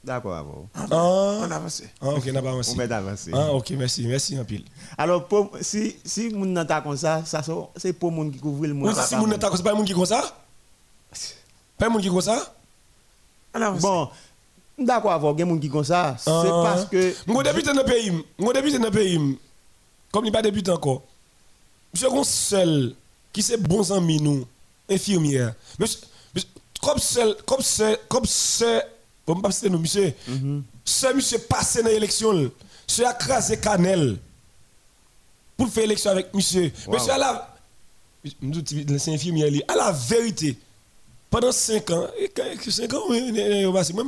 [0.04, 0.68] D'accord, avant.
[0.74, 1.84] Ah, On avance.
[2.02, 2.72] ah, ok, pas avancé.
[2.74, 3.32] On va avancer.
[3.34, 4.64] Ah, ok, merci, merci un pile.
[4.98, 7.44] Alors pour, si si moun nan ta comme ça, ça
[7.78, 8.96] c'est pour moun qui couvre le monde.
[8.96, 10.36] Si moun n'est pas c'est pas moun qui comme ça?
[11.78, 12.52] Pas moun qui comme ça?
[13.54, 13.82] On avance.
[13.82, 14.10] Bon,
[14.80, 16.62] d'accord avant, gen moun qui comme ça, c'est Ah.
[16.64, 19.38] parce que Mon débutant dans le pays, mon débutant dans le pays,
[20.12, 21.04] comme il pas débutant encore,
[21.94, 22.96] monsieur seul,
[23.32, 24.46] qui c'est bon ami nous,
[24.90, 25.54] infirmière.
[25.80, 26.00] Monsieur,
[26.36, 26.50] monsieur,
[26.82, 28.84] comme seul, comme seul, comme seul,
[29.26, 30.14] bon, pas citer nous, monsieur,
[30.84, 32.34] seul monsieur passé dans l'élection,
[32.88, 34.18] monsieur a crasé Canel
[35.56, 36.72] pour faire élection avec monsieur.
[36.88, 37.56] Monsieur, à la,
[38.98, 40.58] c'est infirmière, à la vérité,
[41.30, 42.08] pendant 5 ans,
[42.68, 43.08] 5 ans,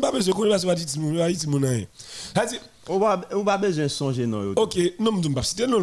[0.01, 0.99] pas besoin de connaître pas dit
[1.47, 1.85] mon rien.
[2.33, 4.53] C'est-à-dire, on va on va besoin songer non.
[4.55, 5.79] OK, non, je ne pas citer, non,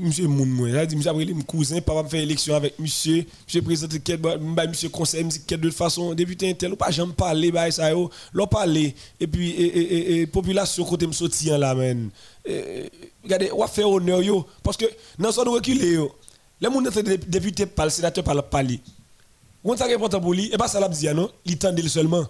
[0.00, 3.62] monsieur Moun, moi, il dit, monsieur après, mon cousin, papa fait élection avec monsieur, monsieur
[3.62, 7.52] présente, quel, bah, monsieur conseil, monsieur, quel de façon, député intel, ou pas, j'aime parler,
[7.52, 11.46] bah, ça, yo, l'on parler, et puis, et, et, et, et, population, côté me sorti
[11.46, 11.74] là.
[12.46, 12.90] Eh,
[13.22, 14.86] Regardez, on va faire honneur, yo, parce que,
[15.18, 16.12] dans ce reculer, yo,
[16.60, 18.80] les gens qui député parlent, sénateur parlent, parler.
[19.64, 22.24] Quand ça est important pour lui, et pas ça l'a dit, non, il tendait seulement.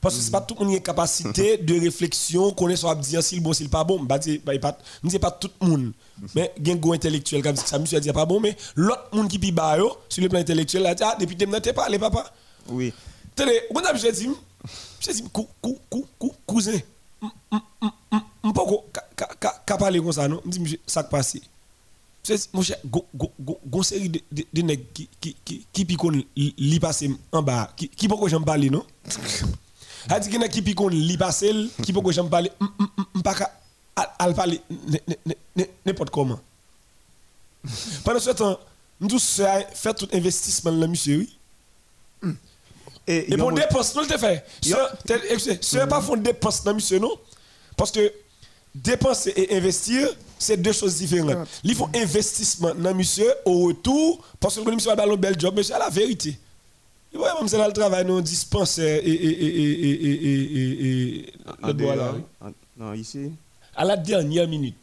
[0.00, 3.22] Parce que c'est pas tout le monde qui a capacité de réflexion, connaît soit dire
[3.22, 4.02] si le bon, si le pas bon.
[4.02, 5.92] Bah, bah, pas, c'est pas tout le monde.
[6.34, 8.40] Mais il y a un gros intellectuel qui a dit ça, monsieur dit pas bon,
[8.40, 9.76] mais l'autre monde qui pi bas
[10.08, 12.32] sur le plan intellectuel, a dit, ah, depuis que tu pas parlé, papa.
[12.68, 12.92] Oui.
[13.34, 14.28] Tenez, on a dit,
[15.00, 16.78] je dis, cou, cou, cou, cou, cousin,
[18.42, 18.60] on peut
[19.66, 20.40] pas parler comme ça, non?
[20.44, 21.36] Je dis, monsieur, ça qui passe.
[22.54, 22.78] Mon cher,
[23.82, 24.20] série de
[24.94, 25.08] qui
[25.72, 25.98] qui
[27.32, 27.74] en bas
[28.46, 28.84] parler non?
[30.08, 32.50] A dit qu'il y a qui pi kon li passer qui pas j'en parler
[33.22, 33.34] pas
[34.34, 34.60] parler
[35.86, 36.40] n'importe comment
[38.04, 38.58] pendant ce temps
[39.00, 41.18] nous fait tout investissement là monsieur
[42.22, 42.32] oui
[43.06, 44.44] Et, moun- dépense, nous le fait.
[44.62, 47.12] Ce n'est pas fond dépense dans monsieur, non?
[47.76, 48.10] Parce que
[48.74, 51.46] dépenser et investir, c'est deux choses différentes.
[51.64, 55.38] Il faut investissement dans monsieur au retour, parce que le monsieur va faire un bel
[55.38, 56.38] job, monsieur, à la vérité.
[57.14, 62.22] Il voit c'est là le travail non dispensaire et et et et le.
[62.76, 63.30] Non, ici.
[63.76, 64.74] À la dernière minute.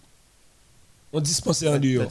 [1.11, 2.07] On dispensait en dehors.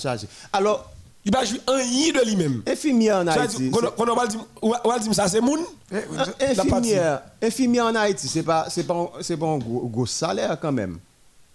[0.53, 0.93] Alors,
[1.25, 2.63] il va jouer un yi de lui-même.
[2.67, 3.71] Infirmière en Haïti.
[3.71, 5.61] Quand on va dire, on dire ça, c'est moun?
[5.91, 6.05] Eh,
[6.45, 10.99] infirmière, infirmière en Haïti, c'est pas, c'est pas, c'est pas un gros salaire quand même.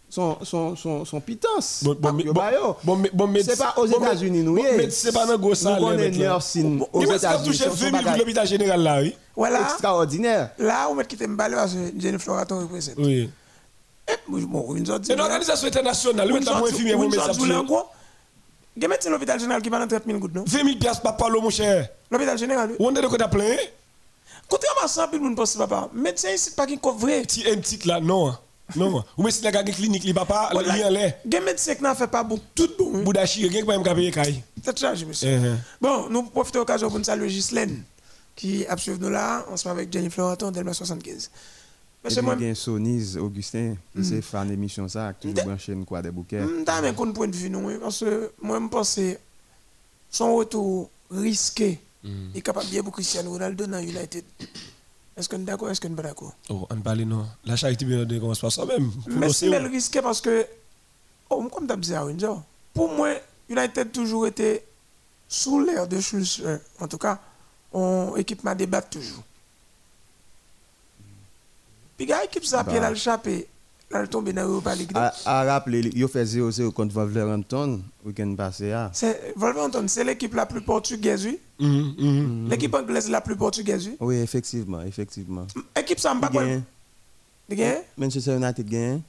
[0.10, 1.84] Son, son, son, son pitance.
[1.84, 2.14] Bon, bon,
[2.84, 4.56] bon, bon, c'est pas aux États-Unis, nous.
[4.56, 4.78] bon, yeah.
[4.78, 7.46] mais c'est pas un gros salaire, nursing aux États-Unis.
[7.46, 9.16] toucher son 20 000 pour bagage l'hôpital général là, oui.
[9.36, 9.62] Voilà.
[9.62, 10.52] Extraordinaire.
[10.58, 12.96] Là, on met quitter Mbale parce que Jenny Floraton représente.
[12.98, 13.30] Oui.
[14.08, 16.32] Eh, je- bon, une autre C'est une organisation internationale.
[16.32, 17.32] Oui, t'as moins infirmier, mon médecin.
[18.78, 20.44] Il y a médecin l'hôpital général qui va dans 30 000 gouttes, non?
[20.46, 21.90] 20 000 piastres par parlo, mon cher.
[22.12, 22.76] L'hôpital général, oui.
[22.80, 23.56] Où on est de quoi plein?
[24.50, 25.90] Contrairement à ça, puis monde pense papa.
[25.94, 26.78] Médecin ici, pas qui.
[26.78, 28.36] Petit un petit là, non.
[28.76, 29.04] Non.
[29.18, 30.76] Ou mais si la gagné clinique, li papa, Voilà.
[30.76, 31.18] li en l'air.
[31.26, 33.04] Il y a médecin qui n'a fait pas bon, tout bon.
[33.04, 34.42] Boudachi, rien que pas me payer caille.
[34.64, 35.30] C'est chargé, monsieur.
[35.38, 35.56] Uh-huh.
[35.80, 37.84] Bon, nous profitons de l'occasion pour nous saluer Ghislaine,
[38.36, 41.30] qui a suivi nous là, ensemble avec Jenny Floraton, Delma 75.
[41.30, 45.44] Et Monsieur, moi, il a Sonise, Augustin, qui s'est fait une émission ça, qui M'te-
[45.70, 46.40] nous quoi des bouquets.
[46.42, 49.18] je suis un point de vue, non, oui, parce que moi, je pense que
[50.12, 51.80] son retour risqué
[52.36, 54.24] est capable de bien pour Cristiano Ronaldo dans United.
[55.18, 57.26] Est-ce que nous d'accord, est-ce que nous pas d'accord Oh, on parle non.
[57.46, 58.92] La charité bien de commence par soi-même.
[58.92, 60.46] Pour Mais c'est le risqué parce que,
[61.30, 63.14] oh, comme tu dit, Windsor, pour moi,
[63.50, 64.66] United toujours été
[65.28, 66.60] sous l'air de Schulzer.
[66.82, 67.20] En tout cas,
[67.72, 69.24] on équipement débat toujours.
[71.96, 73.48] Puis, gars, équipe ça, elle a le chapé,
[73.92, 74.92] elle a tombé dans l'Europa League.
[74.96, 78.72] À, à rappeler, il a fait 0-0 contre Wolverhampton, le week-end passé.
[78.72, 78.90] ah.
[78.94, 81.40] C'est Wolverhampton, c'est l'équipe la plus portugaise, oui.
[81.60, 82.50] Mhm, mhm.
[82.50, 83.96] L'équipe anglaise la plus portugaise, oui.
[84.00, 85.48] Oui, effectivement, effectivement.
[85.80, 87.56] Équipe ça, m'a pas Il quoi.
[87.56, 87.78] gagne.
[87.98, 89.02] Manchester United gagne.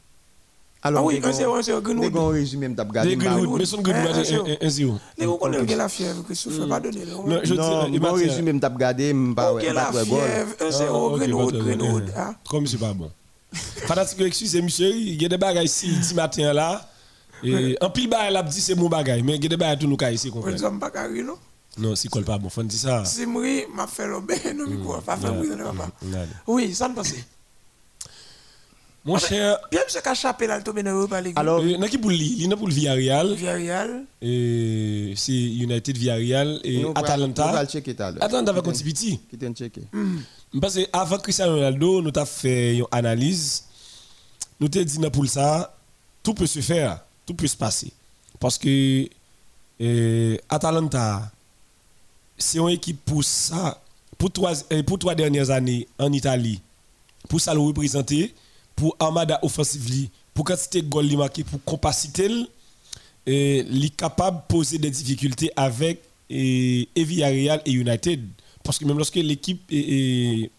[0.82, 2.12] Ah Alors, oui, des 1-0, 1-0, Greenwood.
[2.12, 3.10] Des résumé, m'tap gardé.
[3.10, 3.58] Des Greenwood, Greenwood.
[3.60, 4.94] mais son Greenwood, Eh, un- un- un zéro.
[5.18, 7.04] Les gars, connaissent la fièvre, Christophe, pas donner.
[7.06, 7.24] non?
[7.42, 7.54] Je
[7.90, 10.18] dis, bon résumé, m'tap gardé, m'pas Ok, la fièvre,
[10.60, 12.12] Ah, 1-0, ok, Greenwood, pas de- Greenwood.
[12.14, 12.34] eh, hein.
[12.48, 13.10] Comme c'est pas bon.
[13.52, 16.88] Fanatique excusez monsieur, il y a des bagages ici, dit matin là.
[17.42, 19.56] Et en pile bail, elle a dit c'est mon bagage, mais il y a des
[19.56, 20.70] bagages tout nous cas ici On comprendre.
[20.72, 21.36] ne pas carré, non?
[21.78, 23.04] Non, c'est quoi pas bon, faut dire ça.
[23.04, 26.18] Si moi, m'a fait le bain, non, mais quoi, pas fait bruit dans le.
[26.46, 27.12] Oui, ça me passe.
[29.04, 31.34] Mon cher, Bien, monsieur Kachapé, là, le tombé dans l'Europa League.
[31.36, 34.04] Alors, euh, n'a qui pour lui, il n'a pour le Villarreal, Villarreal.
[34.20, 37.62] et c'est United Villarreal et Atalanta.
[37.62, 38.20] le.
[38.20, 39.20] Atalanta va contre petit.
[39.30, 39.82] Qui t'en checker.
[40.60, 43.64] Parce que avant Cristiano Ronaldo, nous avons fait une analyse.
[44.58, 45.76] Nous avons dit pour ça,
[46.22, 47.92] tout peut se faire, tout peut se passer.
[48.40, 49.08] Parce que
[49.80, 51.30] euh, Atalanta,
[52.38, 53.80] c'est une équipe pour ça,
[54.16, 56.60] pour trois, euh, pour trois dernières années en Italie,
[57.28, 58.34] pour ça le représenter,
[58.74, 62.30] pour Armada offensively, pour quantité de goals marqué, pour capacité,
[63.26, 68.22] et li capable de poser des difficultés avec et, et et United.
[68.66, 70.50] Parce que même lorsque l'équipe est,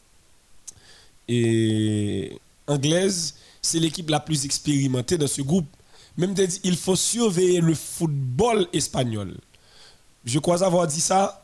[2.65, 5.67] anglaise, c'est l'équipe la plus expérimentée dans ce groupe.
[6.17, 9.35] Même t'as dit, il faut surveiller le football espagnol.
[10.25, 11.43] Je crois avoir dit ça.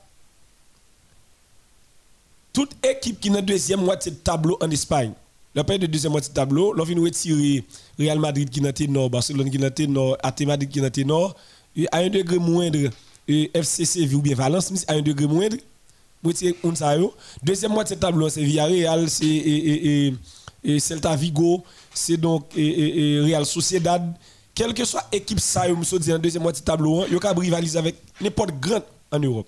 [2.53, 5.11] Toute équipe qui est dans la deuxième moitié de tableau en Espagne,
[5.55, 7.63] la période de deuxième moitié de tableau, l'on vient retirer
[7.99, 10.89] Real Madrid qui est dans nord, Barcelone qui est dans nord, AT Madrid qui est
[10.89, 11.35] dans nord,
[11.91, 12.89] à un degré moindre,
[13.27, 15.57] et FC Séville ou bien Valence, à un degré moindre,
[16.23, 17.13] retirer un ça yo.
[17.43, 20.13] Deuxième moitié tableau, c'est Villarreal, c'est et, et,
[20.63, 24.13] et, Celta Vigo, c'est donc Real Sociedad.
[24.55, 27.77] Quelle que soit équipe ça yo, monsieur dit en deuxième moitié tableau, yo capable rivaliser
[27.79, 29.47] avec n'importe grand en Europe.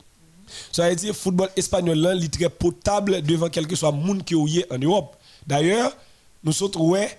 [0.72, 4.24] Ça veut dire football espagnol là, il est très potable devant quel que soit monde
[4.24, 5.16] qui est en Europe.
[5.46, 5.96] D'ailleurs,
[6.44, 7.10] nous sommes ouais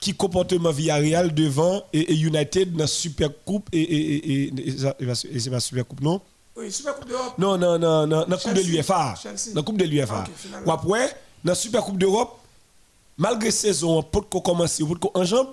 [0.00, 5.60] qui comportement Villarreal devant United dans la Super Coupe et, et, et, et, c'est pas
[5.60, 6.20] Super Coupe non
[6.56, 7.38] Oui, Super Coupe d'Europe.
[7.38, 9.14] non, non, non, non, la Coupe de l'UFA.
[9.54, 10.24] La Coupe de l'UFA.
[10.66, 11.08] Ou après,
[11.42, 12.38] dans la Super Coupe d'Europe,
[13.16, 15.48] malgré saison, pour qu'on commence, pour qu'on en jambe,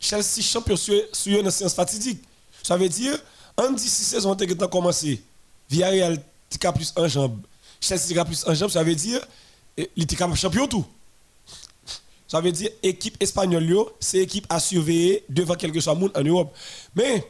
[0.00, 2.22] Chelsea champion sur, sur une séance fatidique.
[2.62, 3.16] Ça veut dire,
[3.56, 5.22] en d'ici saison, t'es que commencé,
[5.70, 7.38] Villarreal, t'es plus en jambe,
[7.80, 9.20] Chelsea, t'es plus en jambe, ça veut dire,
[9.76, 10.84] il capable champion tout.
[12.28, 16.52] Ça veut dire, équipe espagnole, c'est équipe à surveiller devant quelque monde en Europe.
[16.94, 17.24] Mais,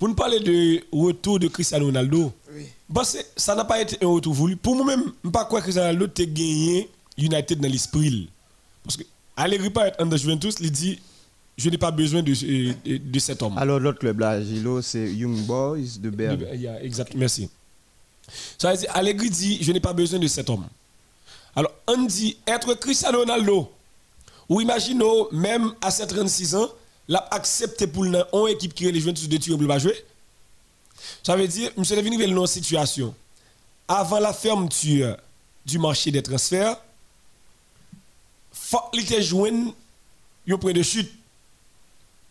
[0.00, 2.64] pour nous parler de retour de Cristiano Ronaldo, Oui.
[2.92, 4.56] parce que ça n'a pas été un retour voulu.
[4.56, 8.30] Pour moi-même, je ne sais pas quoi Cristiano Ronaldo a gagné United dans l'esprit.
[8.82, 9.02] Parce que
[9.36, 10.98] Allegri pas être en Juventus, il dit
[11.58, 13.58] je n'ai pas besoin de, de, de cet homme.
[13.58, 16.46] Alors, l'autre club là, Gilo, c'est Young Boys de Berne.
[16.54, 17.50] Il y a- Exact, merci.
[18.56, 20.64] Ça veut dire, Allegri dit je n'ai pas besoin de cet homme.
[21.54, 23.70] Alors, on dit être Cristiano Ronaldo,
[24.48, 26.68] ou imaginons, même à ses 36 ans,
[27.10, 30.04] l'a accepté pour une équipe qui est les Juventus de Turin pour jouer.
[31.24, 31.82] Ça veut dire, M.
[31.82, 33.12] Devini veut une situation.
[33.88, 35.16] Avant la fermeture
[35.66, 36.76] du marché des transferts,
[38.92, 39.52] qu'il était joué
[40.48, 41.10] un point de chute.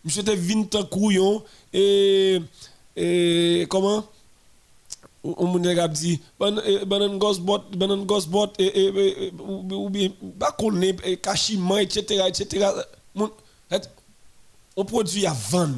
[0.06, 2.40] Monsieur était en couillon et,
[2.96, 4.06] et comment?
[5.22, 10.12] On k'ap dit ban eh, banan gos bot banan gos bot et ou bien
[11.22, 12.24] kachiment etc
[14.80, 15.76] on produit à vendre.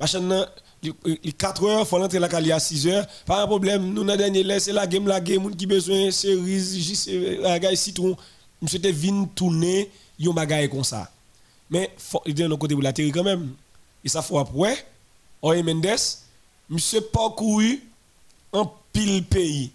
[0.00, 0.44] Machin nan
[0.82, 0.92] li
[1.24, 3.06] li 4 heures faut rentrer la cali à 6 heures.
[3.26, 7.04] Pas un problème nous dans dernier laisse la game la game qui besoin cerise jus
[7.12, 8.16] euh, bagay citron.
[8.62, 11.10] Monsieur te vinn tourner yon bagay comme ça.
[11.70, 11.90] Mais
[12.24, 13.50] il dit de côté pour la terre quand même.
[14.02, 14.86] Et ça faut après
[15.42, 16.00] Oye Mendes
[16.70, 17.82] monsieur parcouru
[18.52, 19.70] en pile pays.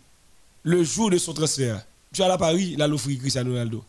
[0.63, 1.83] Le jour de son transfert.
[2.11, 3.83] Monsieur à Paris il a l'offrir Cristiano Ronaldo.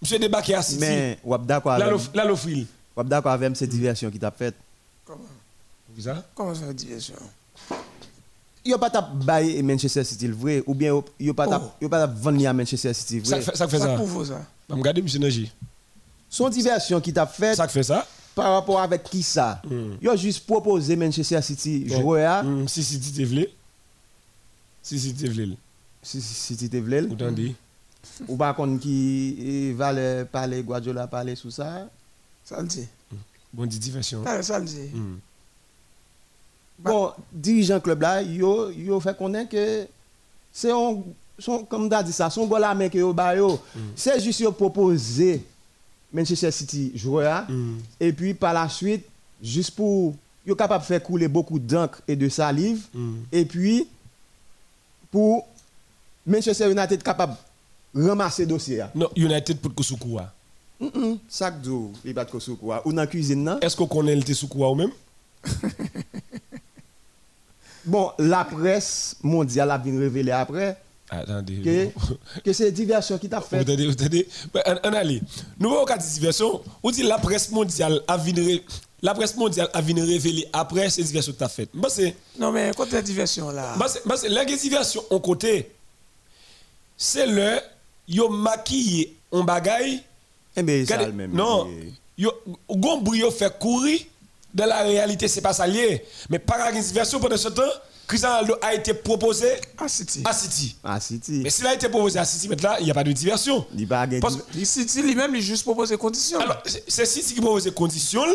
[0.00, 0.80] Monsieur débarqué à City.
[0.80, 4.54] Mais, wap d'accord là avec l'offrir wap d'accord avec cette diversion qui t'a fait.
[5.04, 5.18] Comment?
[5.94, 7.14] Vous ça Comment ça, diversion
[8.64, 11.72] Yo pas tap baye Manchester City le vrai ou bien yo- pas tap Oh.
[11.80, 13.42] yo pas tap vendre à Manchester City ça vrai.
[13.44, 14.40] fait ça fait Ça ça pour vous, ça.
[14.68, 15.50] Bah, regardez monsieur Naji
[16.30, 19.60] Son diversion qui t'a fait ça fait ça par rapport avec qui ça
[20.00, 23.48] Yo juste proposé Manchester City joueur Hum, si si tu te
[24.82, 25.44] si si tu te
[26.04, 27.08] si si City te vle.
[28.28, 29.92] Ou pas kon qui eh, va
[30.24, 31.88] parler Guardiola parler sous ça.
[32.44, 32.86] Ça le dit.
[33.52, 34.90] bon dit diversion Ça, ça le dit.
[34.94, 35.18] Hum.
[36.78, 39.86] Bon, dirigeant club là, yo yo fait connaître que
[40.52, 40.96] c'est un
[41.38, 43.60] son comme t'as dit ça, son goal à main que yo ba yo.
[43.94, 45.44] C'est juste yo proposer
[46.12, 47.46] Manchester City joueur
[48.00, 49.04] et puis par la suite
[49.40, 50.14] juste pour
[50.46, 52.84] yo capable de faire couler beaucoup d'encre et de salive
[53.30, 53.86] et puis
[55.10, 55.46] pour
[56.26, 57.36] Manchester United capable
[57.94, 58.78] de ramasser dossier.
[58.78, 58.90] là.
[58.94, 60.32] non United pour Kousoukoua Mm -mm,
[61.28, 63.58] sac d'eau, il pas de kosoukoua ou dans cuisine nan.
[63.62, 64.90] est-ce qu'on connaît le Tesoukoua ou même?
[67.84, 70.76] Bon, la presse mondiale a bien révélé après
[71.10, 73.64] attendez que, que c'est diversion qui t'a Vous fait.
[73.64, 75.20] vous entendez Ben, on, on allez.
[75.58, 76.62] Nous voyons cas de diversion.
[76.82, 78.60] On dit la presse mondiale a venu
[79.02, 81.70] la presse mondiale a venu révéler après ces diversions que tu as faites.
[81.74, 81.88] Bah
[82.38, 83.74] Non, mais côté diversion, là.
[83.76, 85.72] bah c'est la diversion en côté.
[86.96, 87.58] C'est le
[88.06, 90.02] yo maquillé en bagaille.
[90.56, 91.32] Eh bien, ça Regardez, le même.
[91.32, 91.66] non,
[93.30, 94.00] fait courir
[94.54, 96.04] dans la réalité c'est pas ça lié.
[96.28, 97.62] Mais par la diversion pendant ce temps,
[98.06, 99.46] Cristiano Ronaldo a été proposé
[99.78, 100.22] Ah, City.
[100.26, 100.76] à City.
[100.84, 101.40] Ah, City.
[101.42, 103.64] Mais s'il a été proposé à City maintenant, il n'y a pas de diversion.
[103.76, 104.20] Il gagner.
[104.20, 106.38] Parce- City lui-même, il juste propose des conditions.
[106.40, 108.26] Alors, c'est- c'est City qui propose conditions.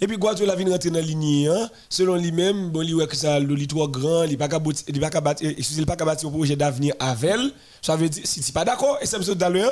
[0.00, 1.48] Et puis, Guardiola vient rentrer dans la ligne.
[1.48, 1.68] hein.
[1.88, 2.94] Selon lui-même, bon, il
[3.66, 4.46] trop grand, il n'est pas
[5.16, 5.34] pas
[5.86, 7.50] pas de bâtir un projet d'avenir avec elle.
[7.82, 9.34] Ça veut dire, n'es pas d'accord, et c'est M.
[9.34, 9.70] Dalloyer,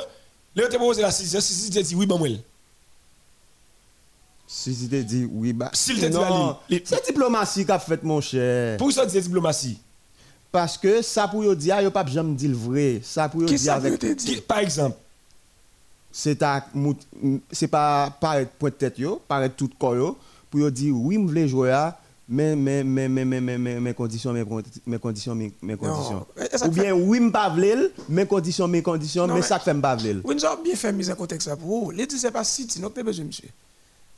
[0.55, 1.41] a proposé la City.
[1.41, 2.27] Si City dit oui, ben, moi.
[4.47, 5.69] City te dit oui, bah.
[5.73, 8.77] S'il te dit à lui, C'est diplomatie qu'a fait, mon cher.
[8.77, 9.79] Pour ça, c'est diplomatie.
[10.51, 13.01] Parce que ça pour yo dire, yo pas jamais dit le vrai.
[13.03, 13.99] Ça pour yo dire avec.
[13.99, 14.97] te Par exemple,
[16.11, 16.63] C'est pas
[18.21, 20.15] paraître point de tête yo, paraître tout corps
[20.49, 23.93] pour yo dire oui, me voulais jouer à mais mais mais mais mais mais mes
[23.93, 26.25] conditions mes condi- mes conditions mes conditions.
[26.37, 27.49] Et Ou bien oui, me pas
[28.09, 30.21] mes conditions mes conditions, mais mais- ça fait me pas vle.
[30.25, 31.91] Oui, nous avons bien fait mise en contexte ça pour vous.
[31.91, 33.47] Les dit, c'est pas City, besoin, monsieur.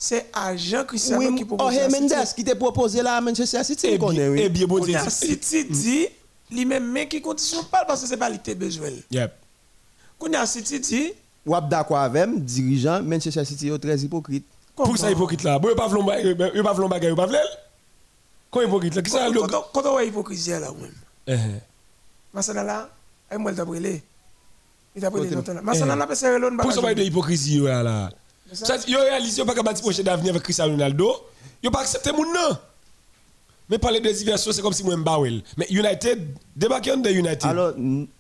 [0.01, 2.01] C'est agent Cristiano Oui, qui propose City.
[2.01, 4.41] Mendes qui t'a proposé là à Manchester City, eh on connaît bien, oui.
[4.45, 6.07] eh bien, bon City dit,
[6.49, 8.87] lui-même, mais qui condition pas parce que c'est pas lui qui a besoin.
[9.11, 9.33] Yep.
[10.17, 11.11] Qu'on a City dit,
[11.45, 14.45] Ou d'accord avec dirigeant Manchester City est très hypocrite.
[14.75, 15.59] Pour ça, hypocrite là.
[15.59, 16.05] Bon, il pas vlon
[16.63, 17.27] pas vlon bagay, il pas.
[18.51, 19.41] Quand hypocrite là, qui ça le.
[19.41, 20.93] Quand quand on voit hypocrisie là, ou même.
[21.27, 21.37] Eh,
[22.33, 22.89] Masana là,
[23.31, 24.01] et moi, il t'a brûlé.
[24.95, 25.61] Il t'a brûlé longtemps là.
[25.61, 28.09] Masana là, parce que l'on Pour ça, de hypocrisie là.
[28.51, 31.13] Ça, yo réalise, pas capable de projet d'avenir avec Cristiano Ronaldo.
[31.61, 32.57] Yo pas accepter mon nom.
[33.69, 35.43] Mais parler de diversion, c'est comme si moi m'bawel.
[35.55, 37.45] Mais United, débarquer de United.
[37.45, 37.73] Alors,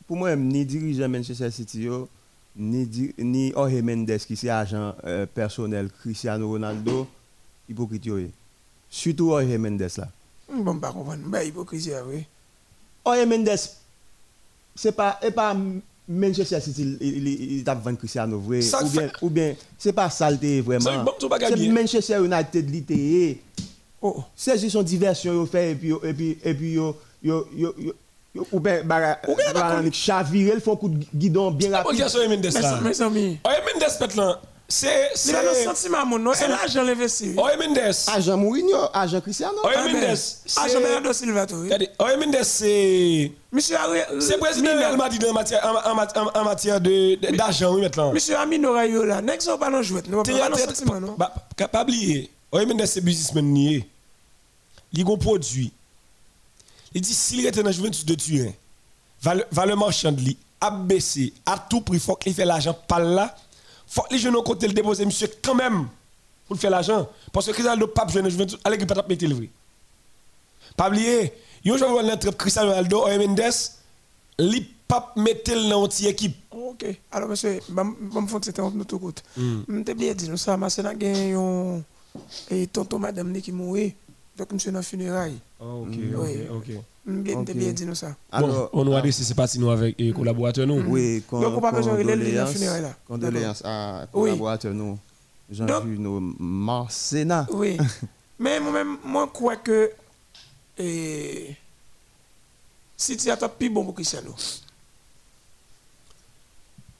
[0.05, 1.87] pour moi, ni dirigeant Manchester City,
[2.55, 2.87] ni,
[3.17, 7.07] ni Jorge Mendes qui c'est agent euh, personnel Cristiano Ronaldo,
[7.67, 8.11] hypocrite.
[8.91, 10.07] Surtout Jorge Mendes là.
[10.51, 11.23] Bon, pas comprendre.
[11.25, 12.25] Ben, hypocrisie, ah oui.
[13.05, 13.59] Jorge Mendes,
[14.75, 15.55] c'est pas, et pas
[16.07, 18.61] Manchester City, il, il, il, il t'a vendu Cristiano vrai.
[18.61, 21.13] Ça ou bien, ou bien c'est pas ça le té Ça, vraiment.
[21.39, 21.69] C'est.
[21.69, 23.41] Manchester United li té.
[24.01, 27.47] Oh, C'est juste son diversion yo fait et puis et puis et puis yo yo
[27.55, 27.75] yo
[28.33, 29.19] yo ou bara
[29.53, 32.07] bara le font coup de guidon bien rapide.
[32.07, 32.47] sur Mendes
[32.81, 34.39] mes, amis, Oye Mendes
[34.71, 37.33] c'est le c'est sentiment, mon nom, et l'argent l'investi.
[37.35, 37.91] Oye Mendes.
[38.07, 39.57] Agent Mourinho, agent Cristiano.
[39.63, 40.03] Oye Ah, Mendes.
[40.03, 41.45] Agent c'est- Bernardo Silva,
[41.97, 43.75] Oye Mendes c'est Monsieur
[44.19, 45.81] c'est président Real Madrid en matière
[46.35, 48.13] en, matière de de- d'argent oui maintenant.
[48.13, 50.55] Monsieur Amino Rayo là, next on pas non jouet, non pas non?
[50.55, 51.15] sentiment non.
[51.17, 52.29] Pas oublier.
[52.51, 53.89] Oye Mendes c'est businessman nié.
[54.93, 55.71] Il gon produit.
[56.93, 58.51] Il dit s'il était dans Juventus de Turin,
[59.21, 63.35] valeur valeur marchande li a baissé à tout prix faut qu'il fait l'argent par là.
[63.89, 65.87] Faut que les jeunes côté le déposer monsieur quand même
[66.47, 69.49] pour faire l'argent parce que Cristiano pas besoin de Juventus allez pas mettre le vrai.
[70.77, 71.33] Pas oublier,
[71.65, 73.41] yon joueur dans trappe Cristiano Ronaldo, ou Mendes,
[74.37, 76.37] li pas mettre dans une équipe.
[76.51, 76.85] Ok.
[77.11, 79.21] Alors, monsieur, je vais me faire c'était un autre côté.
[79.37, 81.81] Je t'ai bien dit, nous sommes à Sénat, un
[82.49, 83.93] et tonton madame qui mourit,
[84.37, 85.37] avec monsieur dans le funérailles.
[85.59, 86.37] ok, Oui.
[86.51, 86.65] ok.
[87.09, 87.51] Je bien Ok.
[87.53, 88.15] bien dit nous ça.
[88.31, 90.81] Alors, bon, on nous a dit si c'est parti nous avec les collaborateurs nous.
[90.87, 92.95] oui, con- Donc, on pas besoin de les liens condoléances- funérailles là.
[93.07, 94.29] Condoléances à Oui.
[94.29, 94.97] collaborateurs nous.
[95.49, 97.47] Donc- Jean-Juno Marcena.
[97.51, 97.77] Oui.
[98.39, 99.91] Mais moi-même, moi, je crois que
[100.77, 101.55] eh,
[102.95, 104.33] City a plus bon pour Cristiano.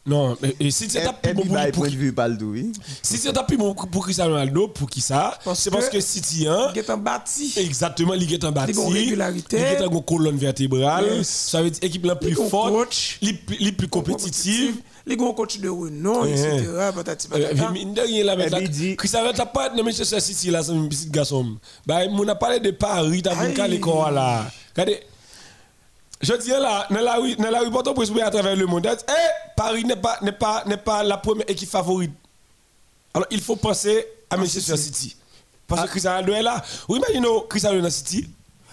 [0.09, 2.47] Non, mais et si c'est Et plus bon pour bah, pour point de vue Baldo,
[2.51, 2.71] oui.
[3.03, 5.37] si c'est plus bon pour Cristiano Ronaldo pour qui ça?
[5.45, 6.71] Parce C'est parce que- City hein?
[6.73, 7.53] Il est en bâti.
[7.57, 8.71] Exactement, il est en bâti.
[8.73, 9.57] Il a une régularité.
[9.57, 11.05] Il est en colonne vertébrale.
[11.17, 11.27] Yes.
[11.29, 13.17] Ça veut dire équipe la plus un forte, coach.
[13.21, 14.75] les plus, les plus compétitive.
[15.05, 16.63] Les grands coachs de renom, Eh, etc.
[16.95, 17.73] Patati Euh, patata.
[18.81, 21.57] Eh, Cristiano t'as pas de Manchester City là, c'est un petit garçon.
[21.85, 24.51] Bah, on a parlé de Paris, t'as vu qu'à l'école là.
[24.75, 24.99] Regardez.
[26.21, 28.85] Je dis là, dans la rue, dans la rue, Porto Prince, à travers le monde,
[28.91, 32.11] eh, Paris n'est pas, n'est pas, n'est pas la première équipe favorite.
[33.13, 35.15] Alors, il faut penser à Manchester City.
[35.67, 36.63] Parce que Cristiano Ronaldo est là.
[36.87, 38.27] Vous imaginez Cristiano Ronaldo City,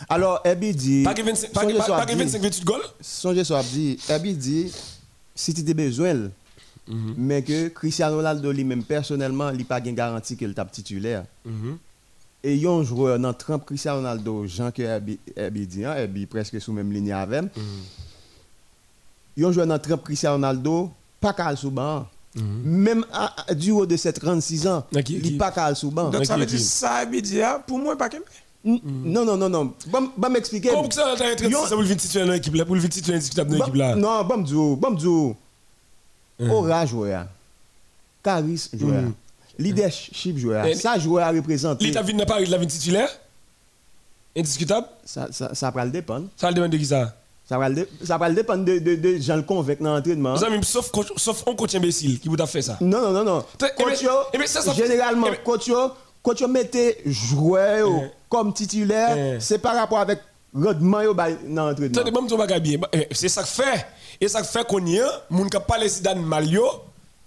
[0.08, 1.02] Alors, Ebi dit.
[1.04, 2.24] pas que 25, pas que- songez pas- sur pas que Abdi.
[2.24, 2.82] 25 28 goals.
[3.00, 3.98] Songez sur Abdi.
[4.08, 4.72] Ebi dit,
[5.34, 6.30] si tu as besoin,
[6.88, 7.14] Mhm.
[7.16, 11.24] mais que Cristiano Ronaldo lui-même, personnellement, il n'a pas de garantie qu'il tape titulaire.
[12.46, 12.50] Mhm.
[12.50, 16.60] Et il y a un joueur dans Trump, Cristiano Ronaldo, Jean que Ebi Ebi presque
[16.60, 17.42] sous même ligne avec.
[17.42, 17.50] Mhm.
[19.36, 20.90] Il y a un joueur dans Trump, Cristiano Ronaldo,
[21.20, 22.06] pas qu'à sous banc.
[22.64, 25.90] Même à- à- du haut de ses 36 ans, il qui- n'est pas qu'à sous
[25.90, 26.10] banc.
[26.10, 28.10] Donc, ça veut dire ça, Bidia, pour moi, pas.
[28.64, 29.72] N- Non, non, non, non.
[29.86, 30.68] Bon, bon m'expliquer.
[30.70, 32.74] Comment que ça, t'as un Yo- ça pour le 20 titulaire dans l'équipe là, pour
[32.74, 33.94] le 20 titulaire indiscutable dans Bon- l'équipe là.
[33.96, 35.36] Non, bon m'dou, bon m'dou.
[36.40, 36.50] Hein.
[36.50, 37.26] Aura joueur.
[38.22, 39.04] Charisme joueur.
[39.58, 40.66] Leadership joueur.
[40.76, 41.86] Ça joueur à représenter.
[41.86, 43.08] L'état vient de Paris, la 20 titulaire?
[44.36, 44.86] Indiscutable?
[45.04, 46.26] Ça, ça, ça va le dépendre.
[46.36, 47.14] Ça va le demander de qui ça?
[47.48, 50.34] Ça va le, ça va le dépendre de, de, de gens le convaincre dans l'entraînement.
[50.62, 52.76] Sauf, coach- sauf un coach imbécile qui vous a fait ça.
[52.80, 53.44] Non, non, non, non.
[53.78, 54.04] Coach
[54.76, 55.70] généralement, coach
[56.22, 58.10] coach mettez joueur Eh.
[58.28, 59.40] comme titulaire, Eh.
[59.40, 60.18] c'est par rapport avec
[60.52, 60.98] rendement
[61.48, 62.86] dans l'entraînement.
[62.92, 63.86] Eh, C'est ça que fait.
[64.20, 66.66] Et ça que fait qu'on y a, moun ka parle Zidane Malio,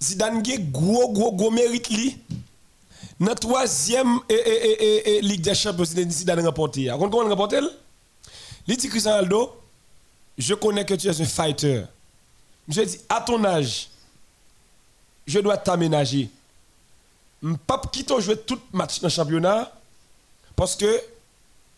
[0.02, 2.18] Zidane gen gros, gros, gros mérite.
[3.20, 6.90] Dans troisième eh, eh, eh, eh, eh, Ligue des Champions, Zidane Zidane remporté.
[6.90, 7.60] Vous comprenez comment il remporté?
[8.68, 9.56] Il dit Cristiano Ronaldo,
[10.38, 11.84] je connais que tu es un fighter.
[12.68, 13.90] Je dis, à ton âge,
[15.26, 16.30] je dois t'aménager.
[17.42, 19.72] Je ne pas quitter jouer tout match dans le championnat
[20.56, 21.02] parce que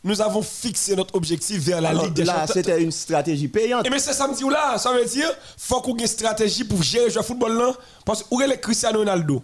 [0.03, 2.53] nous avons fixé notre objectif vers la Alors, Ligue des là, Champions.
[2.55, 3.85] c'était une stratégie payante.
[3.85, 6.81] Et mais c'est samedi ou là, ça veut dire faut qu'on ait une stratégie pour
[6.81, 7.71] gérer le jeu de football là
[8.05, 9.43] parce que où est le Cristiano Ronaldo?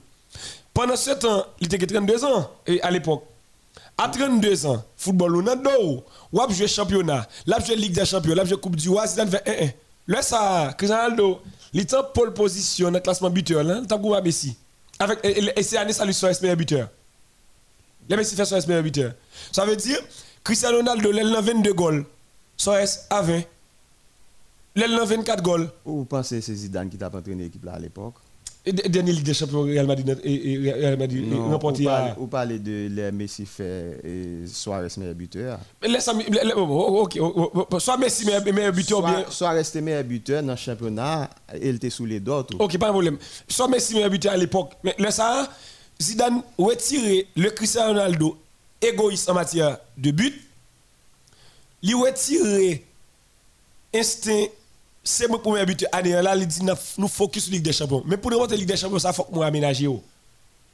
[0.73, 3.23] Pendant ce temps, il était 32 ans et à l'époque.
[3.97, 8.45] À 32 ans, football Ronaldo, ou a joué championnat, là joué Ligue des Champions, là
[8.45, 9.73] joué Coupe du Roi, fait 1-1.
[10.07, 11.41] Là ça, Cristiano Ronaldo,
[11.73, 14.55] il est en pole position dans le classement buteur là, il t'a goûté à Messi.
[14.99, 16.87] Avec et, et- et c'est année ça lui soit meilleur buteur.
[18.09, 19.13] Le Messi fait son meilleur buteur.
[19.51, 19.99] Ça veut dire
[20.47, 22.05] Cristiano Ronaldo, il a 22 goals.
[22.55, 23.41] Soares à 20.
[24.77, 25.69] L'aile a 24 goals.
[25.83, 28.13] Ou vous pensez que c'est Zidane qui t'a entraîné l'équipe là à l'époque?
[28.65, 32.15] Et de- dernier Ligue des Champions, Real Madrid et, et Real Madrid Non, vous à.
[32.29, 35.59] parlez, de les Messi fait et Suarez meilleur buteur.
[35.81, 39.25] Mais laisse ami- le- le- oh, oh, ok, oh, soit Messi meilleur buteur ou bien.
[39.29, 41.29] Suarez était meilleur buteur dans le championnat,
[41.61, 42.55] il était sous les d'autres.
[42.57, 43.17] Ok, pas de problème.
[43.49, 44.71] Soit Messi meilleur buteur à l'époque.
[44.81, 45.49] Mais le ça,
[46.01, 48.37] Zidane retirer le Cristiano Ronaldo
[48.81, 50.33] égoïste en matière de but.
[51.81, 52.85] Il retirer
[53.93, 54.45] instinct
[55.03, 56.61] c'est mon premier but année là il dit
[56.97, 58.03] nous focus sur Ligue des Champions.
[58.05, 59.87] Mais pour remonter Ligue des Champions ça faut que moi aménager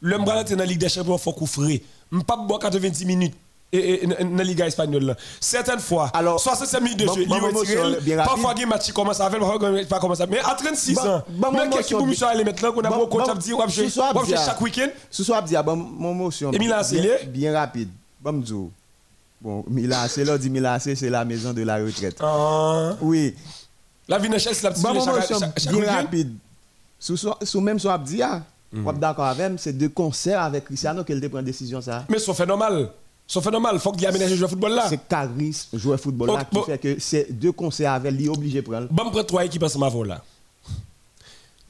[0.01, 0.18] le
[0.56, 1.82] dans Ligue des Champions faut qu'on frais
[2.28, 3.36] pas boire 90 minutes
[3.78, 5.16] et, et, dans la Liga espagnole là.
[5.40, 9.60] certaines fois Alors, 65 minutes de jeu il retire parfois game match commence avec parfois
[9.60, 12.14] game pas commence mais à 36 Bon- ans bon mais moment qu'est-ce sur- que vous
[12.30, 14.14] aller mettre là qu'on a bon- a dit on va jouer soir,
[14.46, 14.88] chaque week-end?
[15.10, 16.52] Ce soir, dit, bon, mon motion.
[16.52, 17.90] Et Milan AC, il bien, rapide.
[18.22, 18.70] Bon.
[19.42, 22.18] Bon, Milan AC, là, dit Milan c'est la maison de la retraite.
[22.22, 22.94] Ah.
[23.02, 23.36] Oui.
[24.08, 24.30] la vie
[24.62, 24.84] de la petite
[25.72, 26.34] bien rapide.
[27.00, 27.18] Sous,
[27.62, 28.86] même soit dit, ah, Mhm.
[28.88, 32.06] on d'accord avec même, c'est de concert avec Cristiano qu'elle prend décision ça.
[32.10, 32.90] mais c'est normal
[33.28, 36.56] c'est normal faut qu'il aménage le de football là C'est charisme, joueur football là, qui
[36.56, 36.64] bon.
[36.64, 38.88] fait que c'est deux concerts avec lui obligé de prendre.
[38.90, 40.24] Bon, prendre trois équipes ensemble là.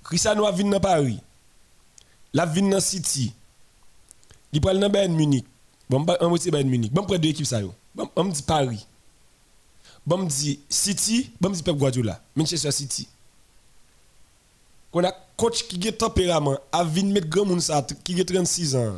[0.03, 1.19] Cristiano a venu dans Paris.
[2.33, 3.33] La venu dans City.
[4.51, 5.45] Il prend dans Bayern Munich.
[5.89, 6.91] Bon, on va Bayern Munich.
[6.91, 7.61] Bon, prendre deux équipes ça.
[7.95, 8.85] Bon, on me dit Paris.
[10.05, 11.31] Bon, me dit City.
[11.39, 12.21] Bon, me dit Pep Guardiola.
[12.35, 13.07] Manchester City.
[14.91, 18.75] On a coach qui a tempérament, a venu mettre grand monde ça, qui a 36
[18.75, 18.93] ans.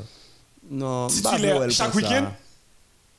[0.70, 2.32] Non, Titulaire chaque week-end?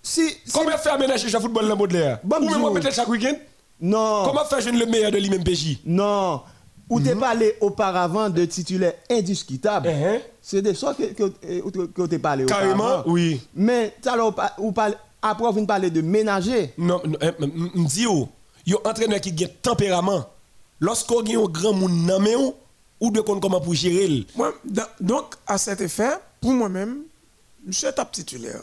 [0.09, 2.20] Si, Comment faire aménager le football dans Baudelaire?
[2.22, 3.34] Bon, Ou même peut-être chaque week-end?
[3.80, 4.22] Non.
[4.26, 6.42] Comment faire jouer le meilleur de lui-même PJ Non.
[6.88, 7.04] Ou Mhm.
[7.04, 9.88] t'es parlé auparavant de titulaire indiscutable.
[9.88, 10.20] Uh-huh.
[10.40, 11.24] C'est de ça que, que,
[11.70, 13.40] que, que t'es parlé Carrément, oui.
[13.57, 13.92] Mais
[15.20, 16.72] après, vous parlez de ménager.
[16.78, 18.28] Non, non, eh, m- m- m'di yo,
[18.64, 20.24] yo entraîneur qui a tempérament.
[20.78, 22.54] Lorsqu'on a un grand monde dans
[23.00, 24.07] ou de comment pour gérer
[25.00, 26.98] donc, à cet effet, pour moi-même,
[27.66, 28.61] monsieur tape titulaire.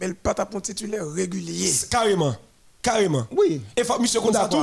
[0.00, 1.72] Mais le pas tape un titulaire régulier.
[1.90, 2.34] Carrément.
[2.82, 3.26] Carrément.
[3.30, 3.62] Oui.
[3.76, 4.58] Et faut monsieur ça tout.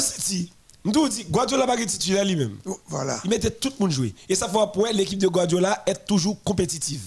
[0.00, 0.52] City.
[0.84, 2.56] M'dou dit Guardiola pas titulaire lui-même.
[2.66, 3.20] Oh, Voilà.
[3.24, 4.14] Il mettait tout le monde jouer.
[4.28, 7.02] Et ça fait pour l'équipe de Guardiola être toujours compétitive.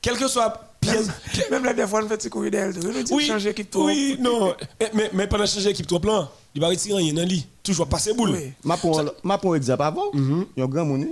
[0.00, 1.08] Quel que soit pièce.
[1.50, 2.74] Même là, des fois, on fait petit courir d'elle.
[3.10, 3.86] Oui, changer équipe trop.
[3.86, 4.54] oui, non.
[4.94, 7.46] Mais, mais, pendant changer équipe trop plan, il va retirer rien dans lui.
[7.62, 8.30] Toujours passer boule.
[8.30, 8.52] Oui.
[8.64, 11.06] Ma pour ma pour exemple avant, il y a un grand monde.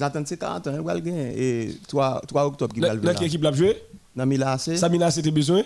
[0.00, 1.34] Attendent ces 40 ans, le.
[1.36, 3.82] Et 3, 3 octobre, qui va le Dans équipe l'a joué?
[4.14, 5.62] Dans Milan AC, Samina, c'était besoin?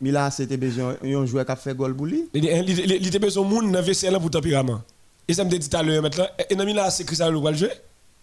[0.00, 2.28] Milan AC, c'était besoin, un joueur qui a fait goal pour lui.
[2.34, 4.82] Il était besoin de monde dans VCL pour tempérament.
[5.26, 6.26] Et ça me dit tout à l'heure maintenant.
[6.48, 7.72] Et dans Cristiano Ronaldo va jouer?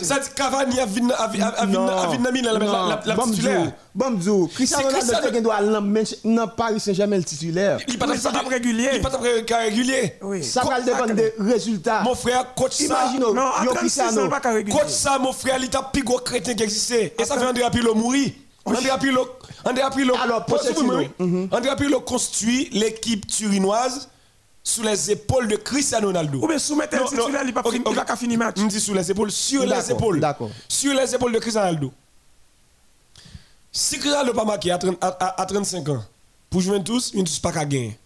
[0.05, 2.59] Ça dit- Cavani a Milan
[3.07, 3.73] la- titulaire.
[3.95, 7.79] Mzou, Cristiano Ronaldo doit aller dans- Paris Saint-Germain le titulaire.
[7.87, 8.91] Il pas tape régulier.
[8.95, 9.11] Il pas
[9.47, 10.15] cas régulier.
[10.43, 12.03] Ça va dépendre des résultats.
[12.03, 12.85] Mon frère, coach ça.
[12.85, 14.29] Imagine, Non, yo à 36 ans, Cristiano.
[14.29, 14.41] pas.
[14.41, 17.15] Coach ça, mon frère, il t'a plus gros crétin qui existait.
[17.19, 18.31] Et ça fait André Pirlo mourir.
[18.65, 19.27] André Pirlo,
[19.65, 20.47] André Pirlo, Alors.
[20.47, 21.01] Pochettino,
[21.51, 24.09] André Pirlo construit l'équipe turinoise
[24.65, 26.39] sous les épaules de Cristiano Ronaldo.
[26.43, 27.95] Ou bien soumettre Non, un titulaire, il va ok, fin- il ok.
[27.95, 28.57] va qu'à finir match.
[28.61, 30.21] On dit sous les épaules, sur les épaules.
[30.21, 30.51] d'accord.
[30.69, 31.93] Sur les épaules de Cristiano Ronaldo.
[33.71, 36.05] Si Cristiano Ronaldo pas marqué à, 30 à- à- à 35 ans,
[36.51, 37.99] pour Juventus, Juventus pas qu'à gagner.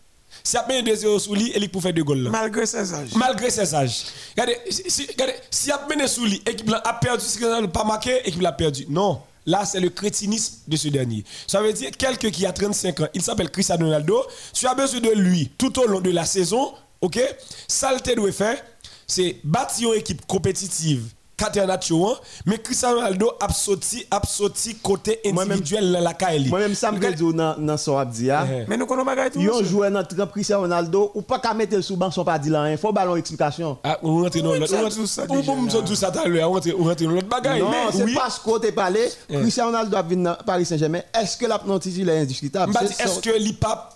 [0.45, 2.29] Si il y a 2-0 sous lui, il peut faire deux goals.
[2.31, 3.15] Malgré ses âges.
[3.17, 4.05] Malgré ses âges.
[4.33, 7.85] Regardez, si, regardez, si a mené sous lui, l'équipe a perdu, si Cristiano n'a pas
[7.85, 8.87] marqué, l'équipe l'a perdu.
[8.89, 9.21] Non.
[9.47, 11.25] Là, c'est le crétinisme de ce dernier.
[11.47, 15.01] Ça veut dire, quelqu'un qui a 35 ans, il s'appelle Cristiano Ronaldo, tu as besoin
[15.01, 17.21] de lui tout au long de la saison, ok?
[17.69, 18.63] Ça, le doit faire,
[19.07, 21.05] c'est bâtir une équipe compétitive,
[21.37, 22.17] Catenaccio,
[22.47, 26.49] mais Cristiano Ronaldo a sorti, a sorti côté Moi-même- individuel dans la KL.
[26.49, 28.47] Moi-même, ça me dit dans son abdia.
[28.51, 29.41] Eh, Mais nous connaissons pas tout.
[29.41, 29.67] Yon monsieur.
[29.67, 32.49] joueur dans trempe Cristiano Ronaldo ou pas qu'à mettre le sous banc son pas dit
[32.49, 33.77] là, il faut ballon explication.
[33.85, 34.67] Ah, on rentre dans l'autre.
[34.67, 36.85] ça, on rentre- tout ça on- on- on- tout ça tout à on rentre on
[37.05, 37.61] dans l'autre bagaille.
[37.61, 41.45] Non, c'est parce qu'on t'a parlé, Cristiano Ronaldo a vu dans Paris Saint-Germain, est-ce que
[41.47, 42.73] la titulaire est indiscutable?
[42.99, 43.95] Est-ce que l'IPAP,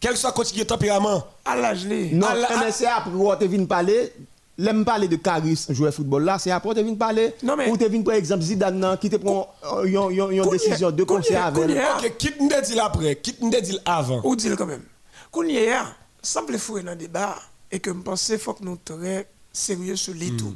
[0.00, 1.94] quel que soit est tempérament, À l'âge, là.
[2.12, 2.26] Non,
[2.60, 4.12] mais c'est après où tu viens parler,
[4.58, 7.76] l'aime parler de Caris, joueur football là, c'est après tu viens parler, Non, mais- ou
[7.76, 11.44] tu viens par exemple Zidane nan, qui te prend euh, Kounye, décision de Kounye, concert
[11.46, 11.78] avec Kounye.
[11.78, 14.20] ok, quitte nous dit après, quitte nous dit avant?
[14.24, 14.82] Ou dit quand même.
[15.48, 15.74] Est,
[16.22, 17.36] semble fouiller dans le débat
[17.70, 20.54] et que je pense qu'il faut que nous soyons très sérieux sur les tout.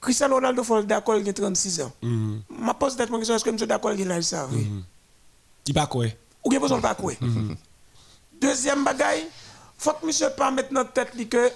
[0.00, 1.92] Cristiano Ronaldo, faut d'accord, il a 36 ans.
[2.50, 4.48] Ma pose d'être question, est-ce que monsieur d'accord, il a ça?
[4.52, 4.66] oui?
[5.66, 6.06] Il pas quoi?
[6.44, 7.12] Ou bien besoin pas quoi?
[8.40, 9.26] Deuxième bagaille,
[9.82, 11.50] faut que monsieur pas mettre dans tête li que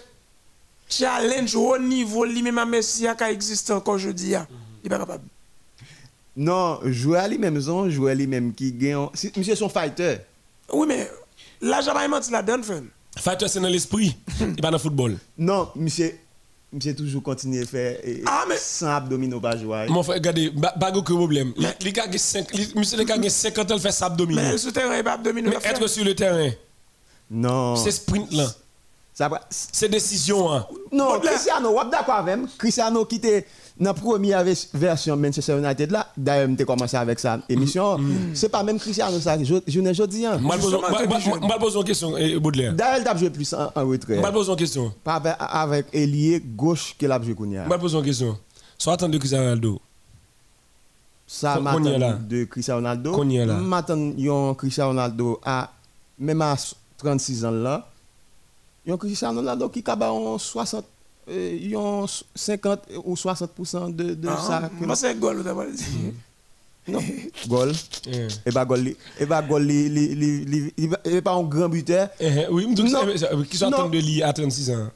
[0.89, 4.31] challenge au niveau lui-même à Messi qui existe encore aujourd'hui.
[4.33, 4.39] Il
[4.85, 5.25] n'est pas capable.
[6.37, 10.19] Non, joueur lui-même, son joueur lui-même qui gagne, si- monsieur son fighter.
[10.73, 11.09] Oui, mais
[11.63, 12.83] là, j'ai pas menti la donne, frère.
[13.19, 15.17] Fighter, c'est dans l'esprit, il pas dans le football.
[15.39, 16.15] Non, monsieur,
[16.71, 17.97] monsieur toujours continuer à faire
[18.27, 19.87] Ah, mais- sans abdominaux pas jouer.
[19.89, 21.55] Mon frère, regardez, ba- pas de problème.
[21.57, 24.43] Il- Il a 5, monsieur il a gagné 50 ans, il fait ça abdominaux.
[24.43, 25.55] Mais le souterrain, il n'est pas abdominal.
[25.63, 26.51] Mais être sur le terrain,
[27.31, 27.77] Non.
[27.77, 28.47] c'est sprint là,
[29.49, 30.53] c'est décision.
[30.53, 30.67] Hein.
[30.93, 32.49] Non, Cristiano, wap d'accord avec moi.
[32.59, 33.47] Cristiano qui était
[33.79, 37.99] dans la première vers- version Manchester United là, d'ailleurs, je commencé avec sa émission.
[38.35, 40.39] C'est pas même Cristiano ça, je je ne dis rien.
[40.39, 40.47] Je
[41.59, 42.75] pose je une question, eh, Baudelaire.
[42.75, 44.21] D'ailleurs, il a joué plus en, retrait.
[44.23, 44.93] Je pose une question.
[45.03, 47.65] Pas avec, avec ailier gauche qu'il a joué Kounia.
[47.71, 48.39] Je pose une question.
[48.77, 49.81] Soit attendre Cristiano Ronaldo.
[51.27, 51.81] Ça m'attend
[52.21, 53.25] de Cristiano Ronaldo.
[53.63, 55.71] M'attend Cristiano Ronaldo à
[56.19, 56.55] même à
[56.99, 57.89] 36 ans là.
[58.87, 60.85] Yon Cristiano Ronaldo qui a un 60
[61.29, 64.71] euh, yon 50 ou 60% de, de ça.
[64.79, 65.85] que- Moi, c'est goal, vous avez dit.
[66.89, 67.01] Non,
[67.49, 67.73] goal.
[68.07, 68.29] Eh.
[68.47, 71.21] Et bah goal, li- et bah goal, li- li- li- li- il va- il est
[71.21, 72.11] pas un grand buteur.
[72.21, 73.05] Eh, eh, oui, Non.
[73.05, 73.77] me dis qui sont Non.
[73.79, 74.89] attendre de lui à 36 ans.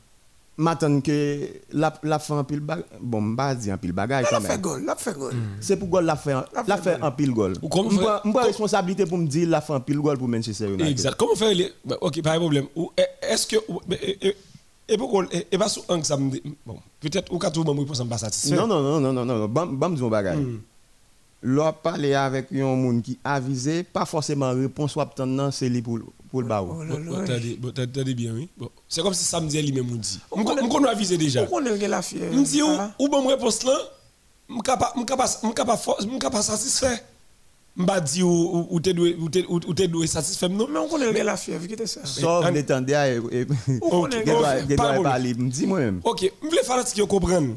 [0.61, 2.84] M'attend que la la fait un pile bagage.
[3.00, 4.61] Bon, pas dire un pile bagage quand a fait même.
[4.61, 5.32] goal, elle a fait goal.
[5.58, 7.30] C'est pour goal la fait un- La la fait fait un pile
[7.70, 10.86] comme- M'prend m'prend responsabilité pour me dire la fait un pile goal pour Manchester United.
[10.88, 11.14] Exact.
[11.18, 11.72] Comment faire les...
[11.82, 12.66] bah, Ok, pas de problème.
[12.98, 13.02] Eh,
[13.32, 13.56] est-ce que...
[13.88, 14.36] mais, eh, eh,
[14.90, 15.24] Et pourquoi...
[15.32, 16.42] Et et pas sous un que ça me dit...
[16.66, 18.54] Bon, peut-être au cas où moi, je ne pas satisfait.
[18.54, 20.38] Non, non, non, non, non, non, bam, bam, dis un bagage.
[21.42, 25.98] Lò parler avec un monde qui avisé, pas forcément réponse ou obtenant, c'est lui pour,
[26.31, 27.16] pour le Oh Bon.
[27.16, 28.49] Attendez, bon, attendez bien, oui.
[28.57, 28.70] Bon.
[28.89, 30.20] C'est comme si samedi, lui-même nous dit.
[30.31, 31.47] On connaît aviser déjà?
[31.51, 33.76] On est la fière On dit, ou, ou bonne réponse là,
[34.49, 35.05] m capable m
[35.55, 37.03] capable satisfait.
[37.76, 40.66] M'a dit ou ou t'es doué satisfait non?
[40.68, 42.05] Mais on connaît le la fièvre, qui était ça?
[42.05, 42.45] Sauf
[43.81, 45.03] On pas doit bon.
[45.05, 46.01] parler, me dis moi-même.
[46.05, 47.57] OK, je voulais faire ce qu'ils comprennent.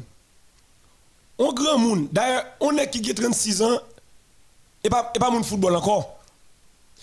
[1.36, 2.06] On grand monde.
[2.12, 3.78] D'ailleurs, on est qui a 36 ans
[4.84, 6.13] et pas et pas mon football encore.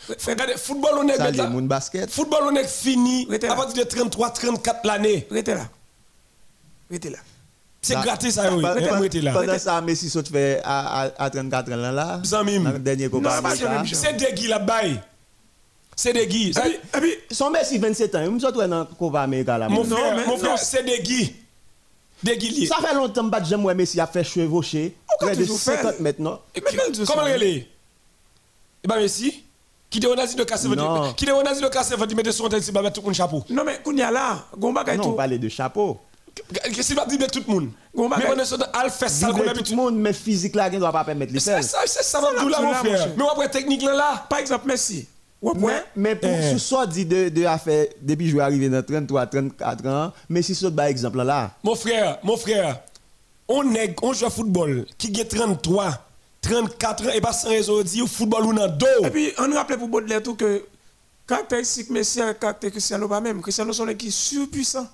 [0.09, 1.31] Regardez, football on est Ça là-
[1.67, 2.09] basket.
[2.09, 5.27] Football on est fini à partir de 33 34 l'année.
[5.29, 5.69] Restez là.
[6.89, 7.17] Restez là.
[7.83, 8.63] C'est Bah, gratis ça oui.
[8.77, 9.31] Et là.
[9.33, 11.91] Pendant ça, Messi saute fait à, à, à 34 ans là,
[12.73, 13.41] le dernier combat.
[13.93, 14.81] C'est des guis là-bas.
[16.27, 16.53] C'est.
[16.53, 19.67] Ça- Et puis, Son Messi 27 ans, il me saute dans le combat américain là.
[19.69, 20.83] Mon frère, mon frère, c'est
[22.37, 22.67] guis liés.
[22.67, 24.95] Ça fait longtemps que j'aime Messi a fait chevaucher.
[25.19, 25.77] Près de toujours faire?
[25.81, 26.39] 50 maintenant.
[27.07, 27.67] Comment elle est
[28.83, 29.43] Eh ben merci.
[29.91, 31.13] Qui te nazi de casser Non.
[31.13, 33.13] Qui te nazi de casser votre mettre son tête si va mettre tout le monde
[33.13, 33.43] chapeau.
[33.49, 35.11] Non, mais Kounia là, Gomba Non, on tout.
[35.11, 35.99] parlait de chapeau.
[36.81, 37.69] Si va dire tout le monde?
[37.93, 38.33] Gon Mais bagay.
[38.33, 40.75] on est sur al fait ça qu'on Libre tout le monde, mais physique là, qui
[40.75, 41.63] ne doit pas permettre les C'est faire.
[41.63, 43.09] ça, c'est ça va là, tout là mon là, frère.
[43.17, 44.25] Mais après technique là là.
[44.29, 44.71] Par exemple.
[45.41, 46.51] Ouais, Mais, mais pour Eh.
[46.53, 50.13] ce soit dit de, de affaire, depuis que je suis arrivé dans 33, 34 ans,
[50.29, 51.51] Messi saute par exemple là.
[51.63, 52.79] Mon frère, mon frère.
[53.49, 55.97] On est on joue football qui a 33,
[56.51, 58.85] 34 ans et pas sans raison dire football ou dans dos.
[59.05, 60.65] Et puis, on rappelle pour Baudelaire tout que
[61.27, 63.41] caractéristique Messi et caractéristique Cristiano pas même.
[63.41, 64.87] Cristiano sont des qui surpuissants.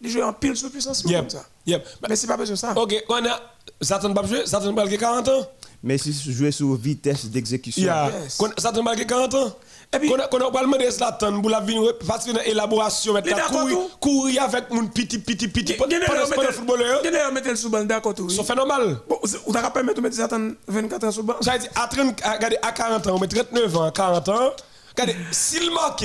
[0.00, 1.20] Ils jouent en pile surpuissance Yep.
[1.20, 1.46] comme ça.
[1.66, 1.86] Yep.
[2.08, 2.72] Mais c'est pas besoin de ça.
[2.78, 3.40] OK, on a
[3.80, 5.46] Satan pas jouer, Satan pas 40 ans.
[5.82, 7.82] Messi jouait sur vitesse d'exécution.
[7.82, 8.12] Yeah.
[8.22, 8.38] Yes.
[8.58, 9.56] Satan pas 40 ans.
[9.94, 12.40] Et puis- qu'on a qu'on a pas demander Zlatan pour la venir parce que dans
[12.40, 17.02] élaboration mettre Il est la d'accord courir avec mon petit petit petit pendant le footballeur.
[17.02, 18.28] Gagner mettre le sous balle d'accord tout.
[18.28, 18.98] C'est phénoménal.
[19.08, 21.36] Bon, vous t'as pas mettre mettre attendre 24 ans sous balle.
[21.40, 24.50] J'allais dire, à, 30, à, regardez, à 40 ans, on met 39 ans, 40 ans.
[24.90, 26.04] Regardez, s'il marque,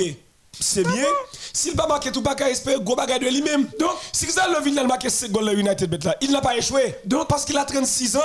[0.60, 1.06] c'est bien.
[1.54, 3.68] S'il pas marqué, tout pas qu'à espérer, gros bagage de lui-même.
[3.80, 6.56] Donc- si Xavier Levine a marqué 5 goals le United bet là, il n'a pas
[6.56, 6.96] échoué.
[7.06, 8.20] Donc- parce qu'il a 36 ans,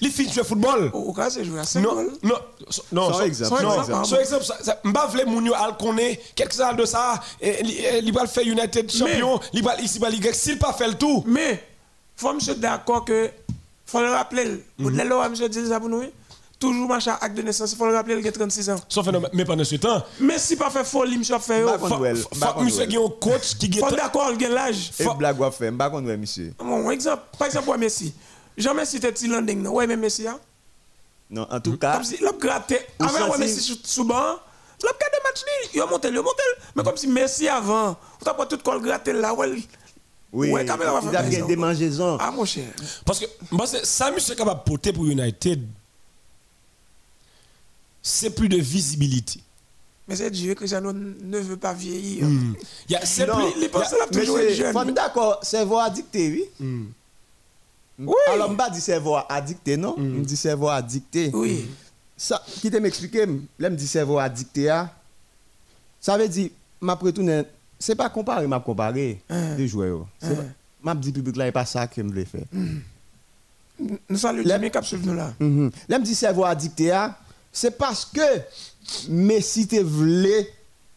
[0.00, 0.90] il finit de jouer football.
[0.92, 2.12] Au cas c'est jouer à 5 Non, goals.
[2.22, 2.34] non,
[2.92, 4.06] non, Sans so- exemple, non, sans exemple.
[4.06, 8.10] so exemple, ça- ça- m'pa vle moun yo al connaît quelques années de ça, li
[8.10, 9.76] va faire United champion, li va
[10.10, 11.22] ligue, s'il pas fait le tout.
[11.26, 11.62] Mais,
[12.16, 13.30] faut monsieur d'accord que,
[13.86, 14.96] faut le rappeler, Mhm.
[14.96, 16.02] là, monsieur dit ça pour nous,
[16.68, 18.76] toujours machin acte de naissance, il faut le rappeler, il a 36 ans.
[18.88, 21.96] Sauf phénomène, mais pendant ce temps, Mais si pas fait folie, monsieur fait Bah, contre
[21.96, 24.90] faut Bah, monsieur qui un coach qui faut d'accord, il a l'âge.
[24.98, 26.54] Et blague ou fait, je ne sais monsieur.
[26.58, 28.14] Bon, exemple, par exemple, ouais, Messi.
[28.56, 29.72] Jean Messi était petit landing, non?
[29.74, 30.38] Ouais, mais Messi, hein?
[31.30, 34.36] Non, en tout cas, Comme si, il a gratté, avant, ouais, Messi sous- sous banc,
[34.80, 36.42] il a gardé match, li, il a monté, il a monté.
[36.76, 39.50] Mais comme si Messi avant, vous t'as pas tout le gratté là, ouais,
[40.32, 41.46] oui, ouais, quand même, on va il faire a raison.
[41.46, 42.18] des mangeaisons.
[42.20, 42.64] ah, mon cher.
[43.06, 43.26] Parce que
[43.84, 45.64] ça, monsieur capable de porter pour United,
[48.06, 49.40] c'est plus de visibilité.
[50.06, 52.26] Mais c'est Dieu, Cristiano ne veut pas vieillir.
[52.28, 53.68] Il y a- C'est Non, plus.
[53.70, 54.92] Pense qu'il a toujours jeune.
[54.92, 56.30] d'accord, cerveau addicté,
[56.60, 56.84] oui.
[57.98, 58.14] Oui.
[58.30, 59.94] Alors, je ne dis cerveau addicté, non?
[59.98, 61.30] Je dis cerveau addicté.
[61.32, 61.66] Oui.
[62.16, 63.26] Ça, qui te m'expliquer,
[63.58, 64.92] là, me dit cerveau addicté, ah.
[66.00, 66.50] ça veut dire,
[66.80, 67.42] m'a retourné,
[67.78, 69.56] c'est pas comparer, m'a comparé Hein.
[69.56, 70.06] deux joueurs.
[70.82, 72.44] M'a dit public là, c'est pas ça que je voulais faire.
[74.08, 75.32] Nous saluons La- Jimmy Cap nous là.
[75.40, 75.70] Mhm.
[75.88, 77.18] Là, me dit cerveau addicté, ah,
[77.54, 78.20] c'est parce que
[79.08, 80.50] Messi te voulait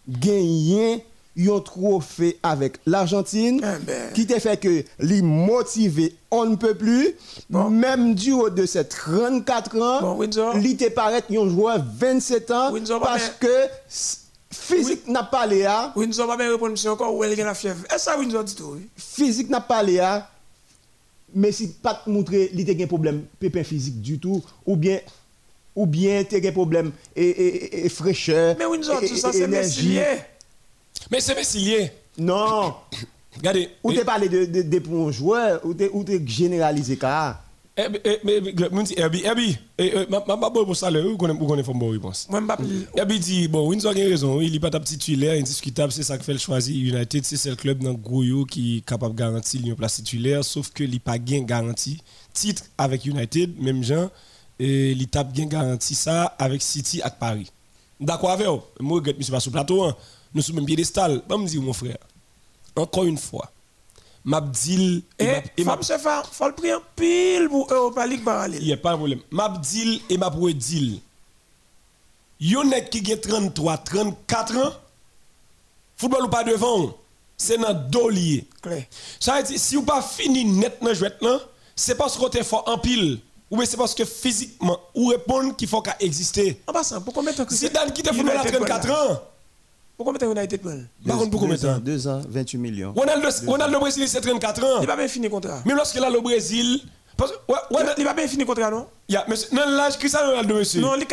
[0.07, 1.05] gagner
[1.39, 4.11] un trophée avec l'Argentine Eh ben.
[4.13, 7.13] qui te fait que les motivé on ne peut plus
[7.49, 7.69] Bon.
[7.69, 12.71] même du haut de ses 34 ans Bon, il te paraît un joueur 27 ans
[12.73, 14.07] Windsor, parce mais- que
[14.49, 17.83] physique n'a pas léa Windsor va bien répondre encore où elle a la fièvre.
[17.93, 18.87] Est-ce que Windsor dit tout oui?
[18.97, 20.27] physique n'a pas léa
[21.35, 24.99] mais si pas te montrer il te un problème pépin physique du tout ou bien
[25.77, 29.47] ou bien tu un problème et, et, et- et fraîcheur Mais Windsor, tout ça c'est
[29.47, 29.89] Messi énergie.
[29.89, 30.05] lié.
[31.11, 32.73] Mais c'est non
[33.37, 33.69] Regardez.
[33.83, 37.43] ou tu parlé de, de, de pour un joueur ou tu ou t'es généralisé car
[37.79, 38.19] eh, eh,
[38.97, 41.77] Herbie, Herbie, eh, ma, ma, ma, bon, pour ça, là, vous connaissez, vous connaissez une
[41.77, 42.25] bonne réponse.
[42.27, 42.63] Moi Mbappé.
[42.95, 46.23] Herbie dit, bon, Windsor a raison, il n'est pas ta titulaire, indiscutable, c'est ça qui
[46.23, 46.75] fait le choisir.
[46.75, 49.75] United, c'est c'est le club dans le gros yo qui est capable de garantir une
[49.75, 52.01] place titulaire, sauf que il n'a pas gain garantie.
[52.33, 54.09] Titre avec United, même gens,
[54.59, 57.51] et il tape bien garanti ça avec City et Paris.
[57.99, 58.61] D'accord avec vous?
[58.79, 59.95] Moi, je regrette, monsieur, pas sur le plateau, hein.
[60.33, 61.21] nous sommes même piédestal.
[61.23, 61.97] Pas me dire, mon frère,
[62.75, 63.51] encore une fois,
[64.23, 65.23] Mabdil et,
[65.57, 68.61] Et Mab- et faut faire, faut le prix en pile pour Europa League parallèle.
[68.61, 69.19] il n'y a pas de problème.
[69.31, 70.99] Mabdil et Mabouedil.
[72.39, 74.73] Yon net qui a 33, 34 ans,
[75.95, 76.95] football ou pas devant,
[77.35, 77.73] c'est dans.
[78.61, 78.83] Clair.
[79.19, 81.39] Ça veut dire, si vous pas fini net dans jouet là,
[81.75, 83.19] c'est parce que vous êtes fort en pile.
[83.49, 86.61] Ou bien c'est parce que physiquement, ou répondre qu'il faut qu'à exister.
[86.67, 89.21] En passant, pourquoi mettre un Si Dan qui te football à 34 ans,
[89.95, 92.57] Pourquoi mettre un United man par contre, pourquoi deux, mettre ans, un deux ans 28
[92.57, 94.81] millions Ronaldo, Ronaldo Brésil, c'est 34 ans.
[94.81, 95.61] Il va bien finir contrat.
[95.65, 96.81] Même lorsqu'il a le Brésil,
[97.17, 98.85] Parce que, ouais, ouais, Il va bien finir contrat, non?
[99.09, 100.81] Yeah, monsieur, non, l'âge Cristiano Ronaldo, monsieur?
[100.81, 101.07] Non, il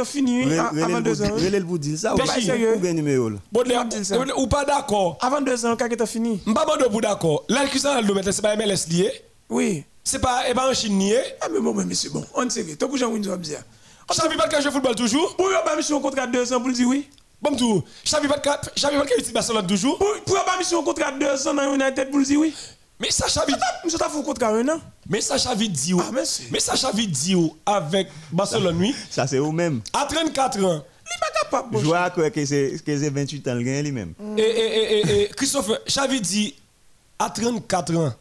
[0.00, 1.28] a fini Relè- a- relè avant l deux ans.
[1.28, 2.50] vous- relè l vous dit ça ou Péchi.
[2.50, 3.28] ou gen numéro?
[3.28, 5.18] Là Pas dire ou pas d'accord.
[5.20, 6.40] Avant deux ans, il a fini.
[6.46, 7.44] M'pas pas pour d'accord.
[7.48, 9.12] L'âge Cristiano Ronaldo, maintenant, c'est pas MLS lié.
[9.48, 11.20] Oui c'est pas, eh ben, et pas un chinier.
[11.40, 12.74] Ah, mais bon mais c'est bon, on ne sait pas.
[12.74, 13.52] Tant que Jean-Windsor me dit.
[13.52, 15.36] Je ne savais pas que je football toujours.
[15.36, 17.08] Pour bah, monsieur, un contrat de 2 ans pour le dire oui.
[17.40, 17.84] Bon, tout.
[18.04, 19.98] Je savais pas que je suis Barcelone toujours.
[19.98, 22.52] Pour bah, monsieur, un contrat de 2 ans dans United pour le dire oui.
[22.98, 23.56] Mais Sacha Vid...
[23.84, 24.80] Monsieur, t'as fait un contrat un an.
[25.08, 26.02] Mais Sacha Vidio.
[26.02, 26.48] Ah, merci.
[26.50, 28.94] Mais Sacha Vidio avec Barcelone, oui?
[29.10, 29.80] Ça, c'est au même.
[29.92, 30.84] À 34 ans.
[31.72, 34.14] Je vois que c'est 28 ans, le lui-même.
[34.36, 36.54] Et, et, et, et, Christophe, Xavi dit
[37.18, 38.12] à 34 ans,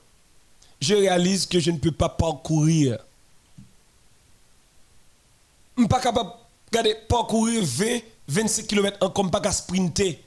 [0.82, 2.98] je réalise que je ne peux pas parcourir.
[5.76, 6.32] Je ne suis pas capable
[6.72, 10.22] de parcourir 20, 25 km en comme pas qu'à sprinter.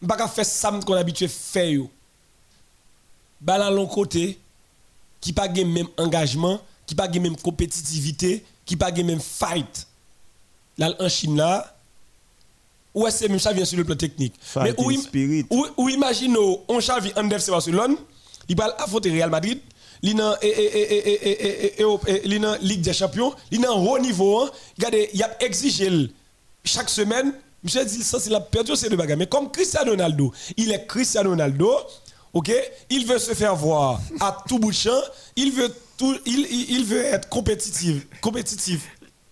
[0.00, 1.70] Je ne pas faire ça qu'on a habitué à faire.
[1.70, 1.90] yo.
[3.40, 4.38] Bah là, l'autre côté,
[5.20, 9.86] qui pas le même engagement, qui pas la même compétitivité, qui pas le même fight.
[10.78, 11.76] Là, en Chine, là,
[12.94, 14.34] ouais, c'est même ça vient sur le plan technique?
[14.40, 17.96] Fighting où, où, où imaginons, on Xavi en Barcelone,
[18.48, 19.60] il va affronter Real Madrid,
[20.06, 20.34] li nan
[22.24, 25.90] li Ligue des Champions, li nan haut niveau, regardez, il a exigé
[26.64, 27.32] chaque semaine,
[27.62, 29.18] monsieur dit ça c'est la perdu c'est de bagarre.
[29.18, 31.72] Mais comme Cristiano Ronaldo, il est Cristiano Ronaldo,
[32.32, 32.52] OK,
[32.90, 34.72] il veut se faire voir à tout bout
[35.36, 35.72] il veut
[36.26, 38.06] il, il être compétitif.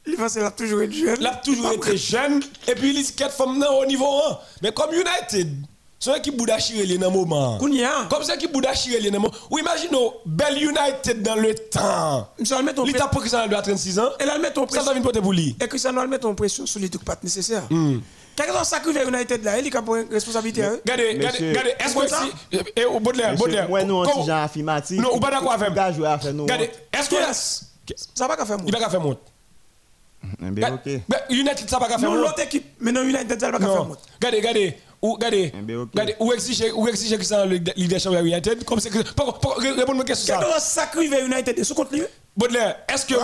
[0.06, 1.16] Il pense a toujours été jeune.
[1.20, 4.38] Il a toujours été jeune et puis il est quatre femmes au niveau 1.
[4.62, 5.54] Mais comme United
[6.12, 7.58] c'est qui bouda chiré dans le moment.
[7.58, 9.34] Comme ça qui bouda chiré dans le moment.
[9.50, 9.96] Ou imaginez,
[10.26, 12.28] belle United dans le temps.
[12.38, 14.10] Il t'a pris Cristiano à 36 ans.
[14.18, 14.84] Elle met ton Ça pression.
[14.92, 15.56] t'a vu pour lui.
[15.60, 17.64] Et Cristiano elle met ton pression sur les trucs pas nécessaires.
[17.70, 17.98] Hmm.
[18.36, 20.64] Quelqu'un sacrifié United là, il a pas une responsabilité.
[20.64, 20.76] hein.
[20.84, 21.74] Regardez, regardez, Monsieur- regardez.
[21.78, 22.22] Est-ce que ça?
[22.50, 22.58] si.
[22.76, 23.68] Eh, oh, Baudelaire, Baudelaire.
[23.68, 25.70] Moi non Comme- anti genre affirmatif Non, ou pas d'accord avec
[26.34, 27.16] nous Regardez, est-ce que.
[28.14, 29.20] Ça va qu'à faire Il va pas faire monte.
[30.42, 30.90] Eh bien OK
[31.30, 32.26] United, ça va pas faire Non, monte.
[32.28, 33.84] l'autre équipe, mais non, United, ça va qu'à faire Non.
[33.84, 33.98] monte.
[34.16, 34.76] Regardez, regardez
[35.12, 35.52] regardez,
[35.92, 39.94] regardez, où exige, où exige qui sont le leadership de United Comme c'est que, répondez-moi
[39.96, 40.36] une question.
[40.38, 41.62] Qu'est-ce que ça crive United?
[41.64, 42.02] Sous compte lui
[42.36, 43.14] Baudelaire, est-ce que,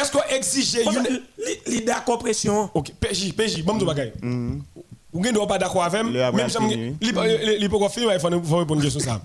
[0.00, 0.78] est-ce qu'on exige
[1.66, 4.12] leader compression Ok, PJ, PJ, bon de bagaille.
[5.12, 7.12] Ou bien doit pas d'accord avec même jamais il
[7.70, 9.20] peut confirmer il faut répondre question ça.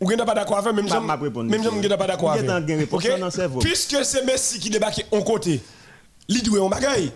[0.00, 1.06] Ou bien pas d'accord avec même jamais
[1.44, 2.90] même jamais pas d'accord avec.
[2.90, 3.08] OK?
[3.60, 5.60] Puisque c'est Messi qui débarque en côté.
[6.28, 7.10] Lui doit en bagaille.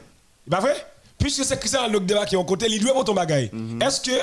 [0.50, 0.76] Pas vrai?
[1.18, 3.50] puisque c'est Christian Locke qui est en côté, il doit avoir ton bagage.
[3.80, 4.18] Est-ce que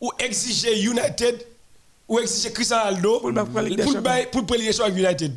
[0.00, 1.46] ou exiger United
[2.08, 4.02] ou exiger Cristiano Ronaldo pour
[4.32, 5.34] pour pour les avec United?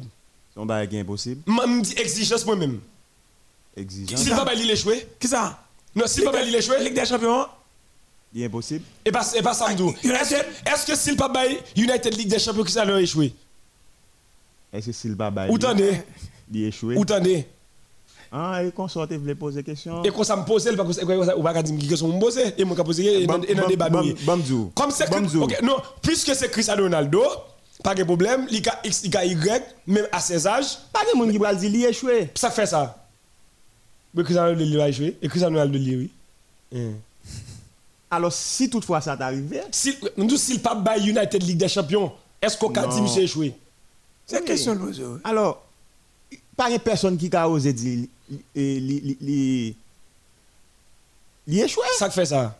[0.53, 1.41] Son bagage impossible.
[1.47, 2.79] Me dit exigence moi même
[3.75, 5.59] exigence si pas les échouer qui ça?
[5.95, 7.47] Non si pas les échouer Ligue des Champions?
[8.33, 8.83] Il est impossible.
[9.05, 12.97] Et pas et pas ah, est-ce que s'il pas bail United Ligue des Champions Cristiano
[12.97, 13.33] échoué
[14.71, 16.05] est-ce que s'il pas bail ou t'en est
[16.51, 17.47] il échoué ou t'en est
[18.35, 20.01] ah et consorté voulait poser question?
[20.03, 22.39] Et quand ça me pose, il va dire que son me pose?
[22.57, 24.15] Et moi poser et dans et dans débat nous.
[24.25, 27.21] Bamzou Comme c'est Bamzou OK, non, puisque c'est Cristiano Ronaldo,
[27.83, 31.15] pas de problème, il a X, il a Y, même à 16 âges, pas de
[31.15, 32.31] monde qui va dire il échoué.
[32.33, 33.05] Ça fait ça.
[34.15, 35.15] Mais Cristiano Ronaldo il va échouer.
[35.21, 36.11] Et Cristiano Ronaldo il oui.
[36.75, 36.93] Hein.
[38.09, 42.11] alors si toutefois ça t'arrive Si nous s'il pas bail United Ligue des Champions,
[42.41, 43.53] est-ce qu'on a dit monsieur échoué?
[44.25, 45.63] C'est une question de alors
[46.55, 49.75] pas une personne qui a osé dire li, li, li,
[51.47, 51.85] li échoué.
[51.97, 52.57] Ça fait ça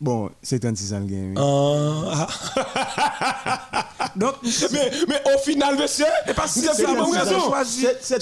[0.00, 1.34] bon c'est 36 ans le gain oui.
[1.38, 2.26] Ah.
[4.16, 4.32] Donc,
[4.72, 7.50] mais, mais au final, monsieur, Et c'est la bonne 36 ans.
[7.50, 7.50] raison.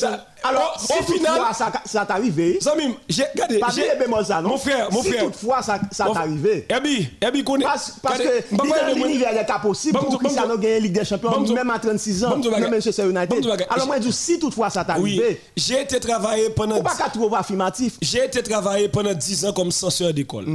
[0.05, 3.59] un- alors au- si au final- toutefois ça ça t'arrive Zamim, j'ai regardé.
[3.61, 4.49] pas j'ai- bien bémol ça non?
[4.51, 5.25] Mon frère, mon si frère.
[5.27, 7.65] toutefois ça ça t'arrive Ebi, Ebi, connaît.
[7.65, 12.25] Parce, parce que l'univers, est possible pour Cristiano gagner Ligue des Champions, même à 36
[12.25, 13.47] ans, même Manchester United.
[13.71, 16.97] Alors moi, je dis, si toutefois ça Oui, t'arrive, j'ai été travailler pendant ou pas
[16.97, 17.99] qu'à trouver affirmatif.
[18.03, 20.47] j'ai été travailler pendant 10 ans comme censeur d'école.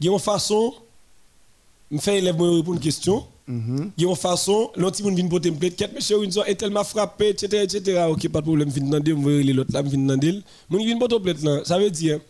[0.00, 0.74] Il y a une façon
[1.90, 3.24] me faire élève répondre une question.
[3.46, 3.92] Mhm.
[3.96, 6.84] Il y a une façon l'autre monde vient porter me plainte, monsieur Windsor est tellement
[6.84, 7.62] frappé etc.
[7.62, 8.04] etc.
[8.10, 10.42] OK, pas de problème, vinn demander, me voir l'autre là, me vinn demander.
[10.68, 12.20] Mon vient porter plainte là, ça veut dire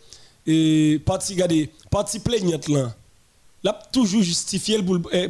[0.47, 2.95] et parti garder, parti plaignante là.
[3.61, 5.27] Là toujours justifié pour le- eh,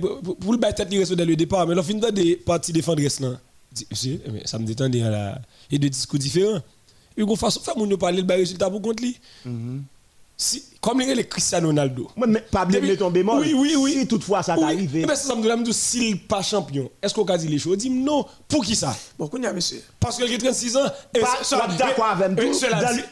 [0.51, 3.39] le battre tête il le départ, mais là fin des parti défendresse là.
[4.31, 5.41] Mais ça me détend là.
[5.71, 6.61] Et deux discours différents.
[7.17, 9.17] Et une façon faire mon parler le résultat pour contre lui.
[10.41, 12.07] Si, comme il est Cristiano Ronaldo.
[12.15, 13.39] Moi, mais pas bien Depuis- tomber mort.
[13.41, 13.97] Oui, oui, oui.
[13.99, 14.61] Si toutefois ça Oui.
[14.61, 14.91] t'arrive.
[14.95, 17.75] Eh ben, ça, me dit, s'il n'est pas champion, est-ce qu'on a dit les choses
[17.79, 18.25] dit non.
[18.47, 18.95] Pour qui ça?
[19.17, 19.83] Bon, qu'on y a, monsieur.
[19.99, 20.85] Parce qu'il a 36 ans.
[21.13, 22.35] Et Pas ça- d'accord avec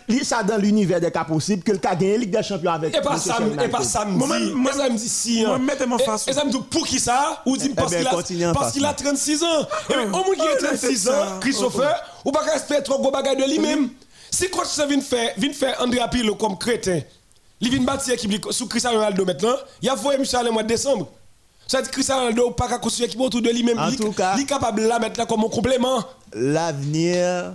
[0.07, 2.95] dit- Ça dans l'univers des cas possibles que le cas gagne Ligue des Champions avec.
[2.95, 3.83] Et pas ça, et pas United.
[3.83, 4.17] samedi.
[4.25, 5.41] Moi, moi- samedi si.
[5.45, 5.59] moi, hein.
[5.59, 6.27] mettez-moi Et- face.
[6.29, 7.41] Et ça me dit pour qui ça?
[7.45, 8.93] Ou dit parce ben, qu'il a, continuez en parce qu'il a là.
[8.93, 9.67] 36 ans.
[9.89, 11.37] Et bien, au moins qu'il a Oh, 36 c'est ans, ça.
[11.41, 13.89] Christopher, ou pas espérer trop gros bagaille de lui-même.
[14.29, 16.99] Si coach ça vient faire, vient faire André Pirlo comme crétin,
[17.61, 20.63] il vient bâtir équipe li- sous Cristiano Ronaldo maintenant, il a voyé Michel le mois
[20.63, 21.09] de décembre.
[21.67, 23.77] Ça dit Cristiano Ronaldo pas qu'à construire équipe autour de lui-même.
[23.79, 26.03] En Il- tout cas- il est capable de la mettre là comme un complément.
[26.33, 27.53] L'avenir,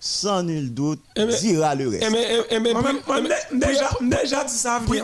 [0.00, 2.02] sans nul doute, Eh dira le reste.
[2.04, 2.74] eh, mais-
[3.52, 4.80] déjà, déjà dit ça.
[4.84, 4.96] Pour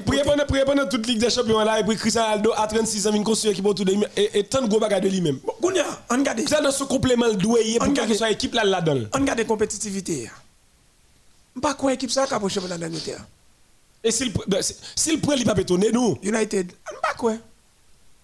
[0.67, 3.53] pendant toute Ligue des Champions là et puis Cristiano Ronaldo à 36 ans vient construire
[3.53, 5.39] équipe autour de lui et, tant de gros bagages de lui-même.
[5.45, 6.41] Bon, qu'on y a, on regarde.
[6.49, 9.07] C'est dans ce complément le doué pour que soit équipe là là dedans.
[9.15, 10.29] On regarde compétitivité.
[11.63, 13.25] Pas quoi équipe ça qui a pour championnat d'Angleterre.
[14.09, 16.19] Et s'il ben, prend il bétonner nous.
[16.23, 17.35] United, on pas quoi.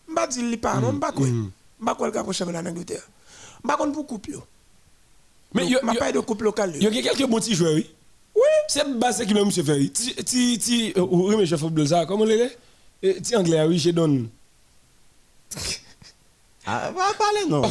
[0.09, 0.29] On pas
[0.61, 1.27] pas, non, on pas quoi.
[1.29, 3.03] On pas quoi le championnat d'Angleterre.
[3.63, 4.47] On pas pour.
[5.53, 5.69] Mais
[5.99, 6.75] pas de couple local.
[6.81, 7.87] yo y a quelques bons petits joueurs oui.
[8.35, 8.43] Oui.
[8.67, 9.89] C'est base qui nous monsieur fait.
[9.91, 12.51] Ti ti euh, oui mais chef football ça comment le
[13.03, 14.29] est Ti anglais oui je donne.
[16.67, 17.63] Ah, va parler non.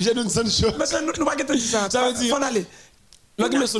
[0.00, 0.66] Je donne Sancho.
[0.76, 2.62] Mais ça, nous ne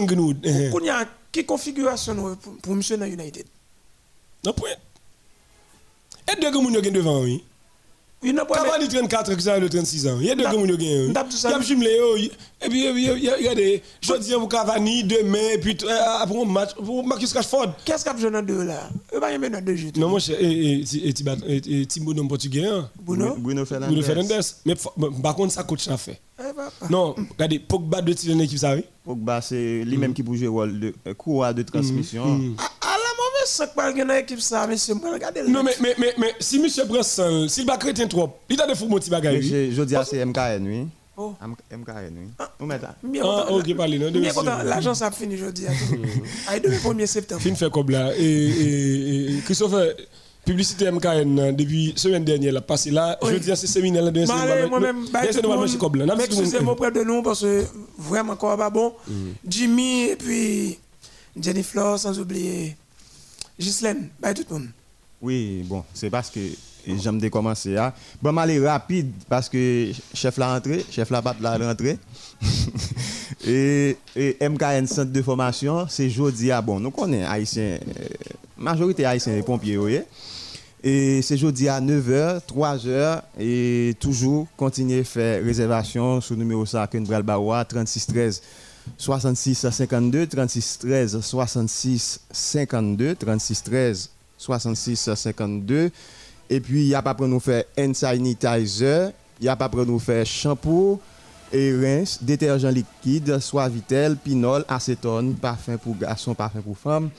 [0.06, 0.38] Greenwood.
[0.44, 0.70] Eh, eh.
[0.70, 3.46] Qu'on y a, qui configuration pour, monsieur dans United
[4.44, 4.70] Non point.
[6.30, 7.42] Et deux gars gen devant oui?
[8.24, 10.18] Il n'a pas Cavani 34 qui a 36 ans.
[10.20, 10.52] Il y a deux gars
[11.24, 11.48] tout ça.
[11.50, 11.98] Il y a jumelé.
[12.64, 15.56] Et puis et puis, il y a- il y a des jeudi pour Cavani demain
[15.60, 15.88] puis euh,
[16.20, 17.74] après un match pour Marcus Rashford.
[17.84, 18.88] Qu'est-ce qu'il y a besoin de deux là?
[19.12, 19.90] Il va y avoir deux jeux.
[19.96, 22.64] Non, moi, je et et et Tibat- et et Tim Bonhomme portugais.
[22.64, 22.88] hein?
[23.00, 23.34] Bruno?
[23.36, 23.90] Bruno Fernandes.
[23.90, 24.44] Bruno Fernandes.
[24.64, 24.74] Mais
[25.20, 26.20] par contre, ça coach l'a fait.
[26.90, 28.84] Non, regardez, Pogba de tirer l'équipe, ça oui?
[29.04, 32.24] Pogba, c'est lui-même qui peut jouer rôle de euh, courroie de transmission.
[35.48, 38.66] Non, mais, mais, mais, mais si monsieur prend ça, s'il va créer trop, il a
[38.66, 39.42] des fous motifs oui?
[39.42, 40.86] Je je dis à c'est MKN, oui.
[41.16, 41.34] Oh.
[41.42, 42.28] M- MKN, oui.
[42.60, 43.58] Où met ça Bien Ah, content.
[43.58, 44.62] ok, parlez, non, Bien demain, content.
[44.64, 45.66] L'agence a fini jeudi.
[45.66, 45.96] à tout.
[46.48, 47.42] Ah, demain 1er septembre.
[47.42, 48.12] Fin fait comme là.
[48.16, 49.74] Et, et, et Christophe,
[50.44, 53.30] publicité MKN euh, depuis semaine dernière, là, passé là, Oui.
[53.34, 55.20] je dis à ce séminaire là, de Malé, moi-même, bah,
[55.66, 56.04] chez Coble.
[56.04, 56.16] là.
[56.18, 57.64] Excusez-moi auprès de nous parce que
[57.98, 58.92] vraiment, quoi, pas bon.
[59.46, 60.78] Jimmy et puis
[61.40, 62.76] Jenny Flore, sans oublier
[63.58, 64.68] Ghislaine, bye tout le monde.
[65.20, 66.40] Oui, bon, c'est parce que
[66.86, 67.76] j'aime de commencer.
[67.76, 67.92] Hein.
[68.20, 71.96] Bon, aller rapide parce que chef l'a rentré, chef la bat l'a rentré.
[73.46, 76.80] et, et MKN Centre de formation, c'est jeudi à bon.
[76.80, 78.06] Nous connaissons haïtiens, euh,
[78.62, 80.00] majorité haïtiens et pompiers, oui.
[80.84, 86.66] Et c'est jeudi à 9h, 3h, et toujours continuer à faire réservation sur le numéro
[86.66, 88.42] ça que nous prenons le barois, 36 13
[88.98, 95.90] 66 52, 36 13 66 52, 36 13 66 52.
[96.50, 99.68] Et puis, il n'y a pas pour nous faire hand sanitizer, il n'y a pas
[99.68, 101.00] pour nous faire shampoo
[101.52, 107.10] et rince, détergent liquide, Suavitel, pinol, acétone, parfum pour garçon, parfum pour femme,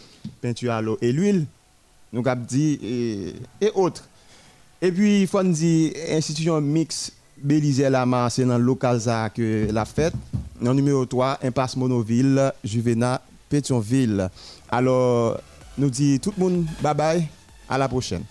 [0.42, 1.46] peinture à l'eau et l'huile,
[2.12, 2.80] nous avons dit,
[3.62, 4.08] et, autres.
[4.82, 9.00] Et puis, il faut dire, institution mixte Belize Lama, c'est dans le local
[9.34, 10.14] que la fête.
[10.62, 14.30] Le numéro 3, impasse Monoville, Juvena, Pétionville.
[14.70, 15.38] Alors,
[15.78, 17.28] nous dit tout le monde, bye bye,
[17.68, 18.24] à la prochaine.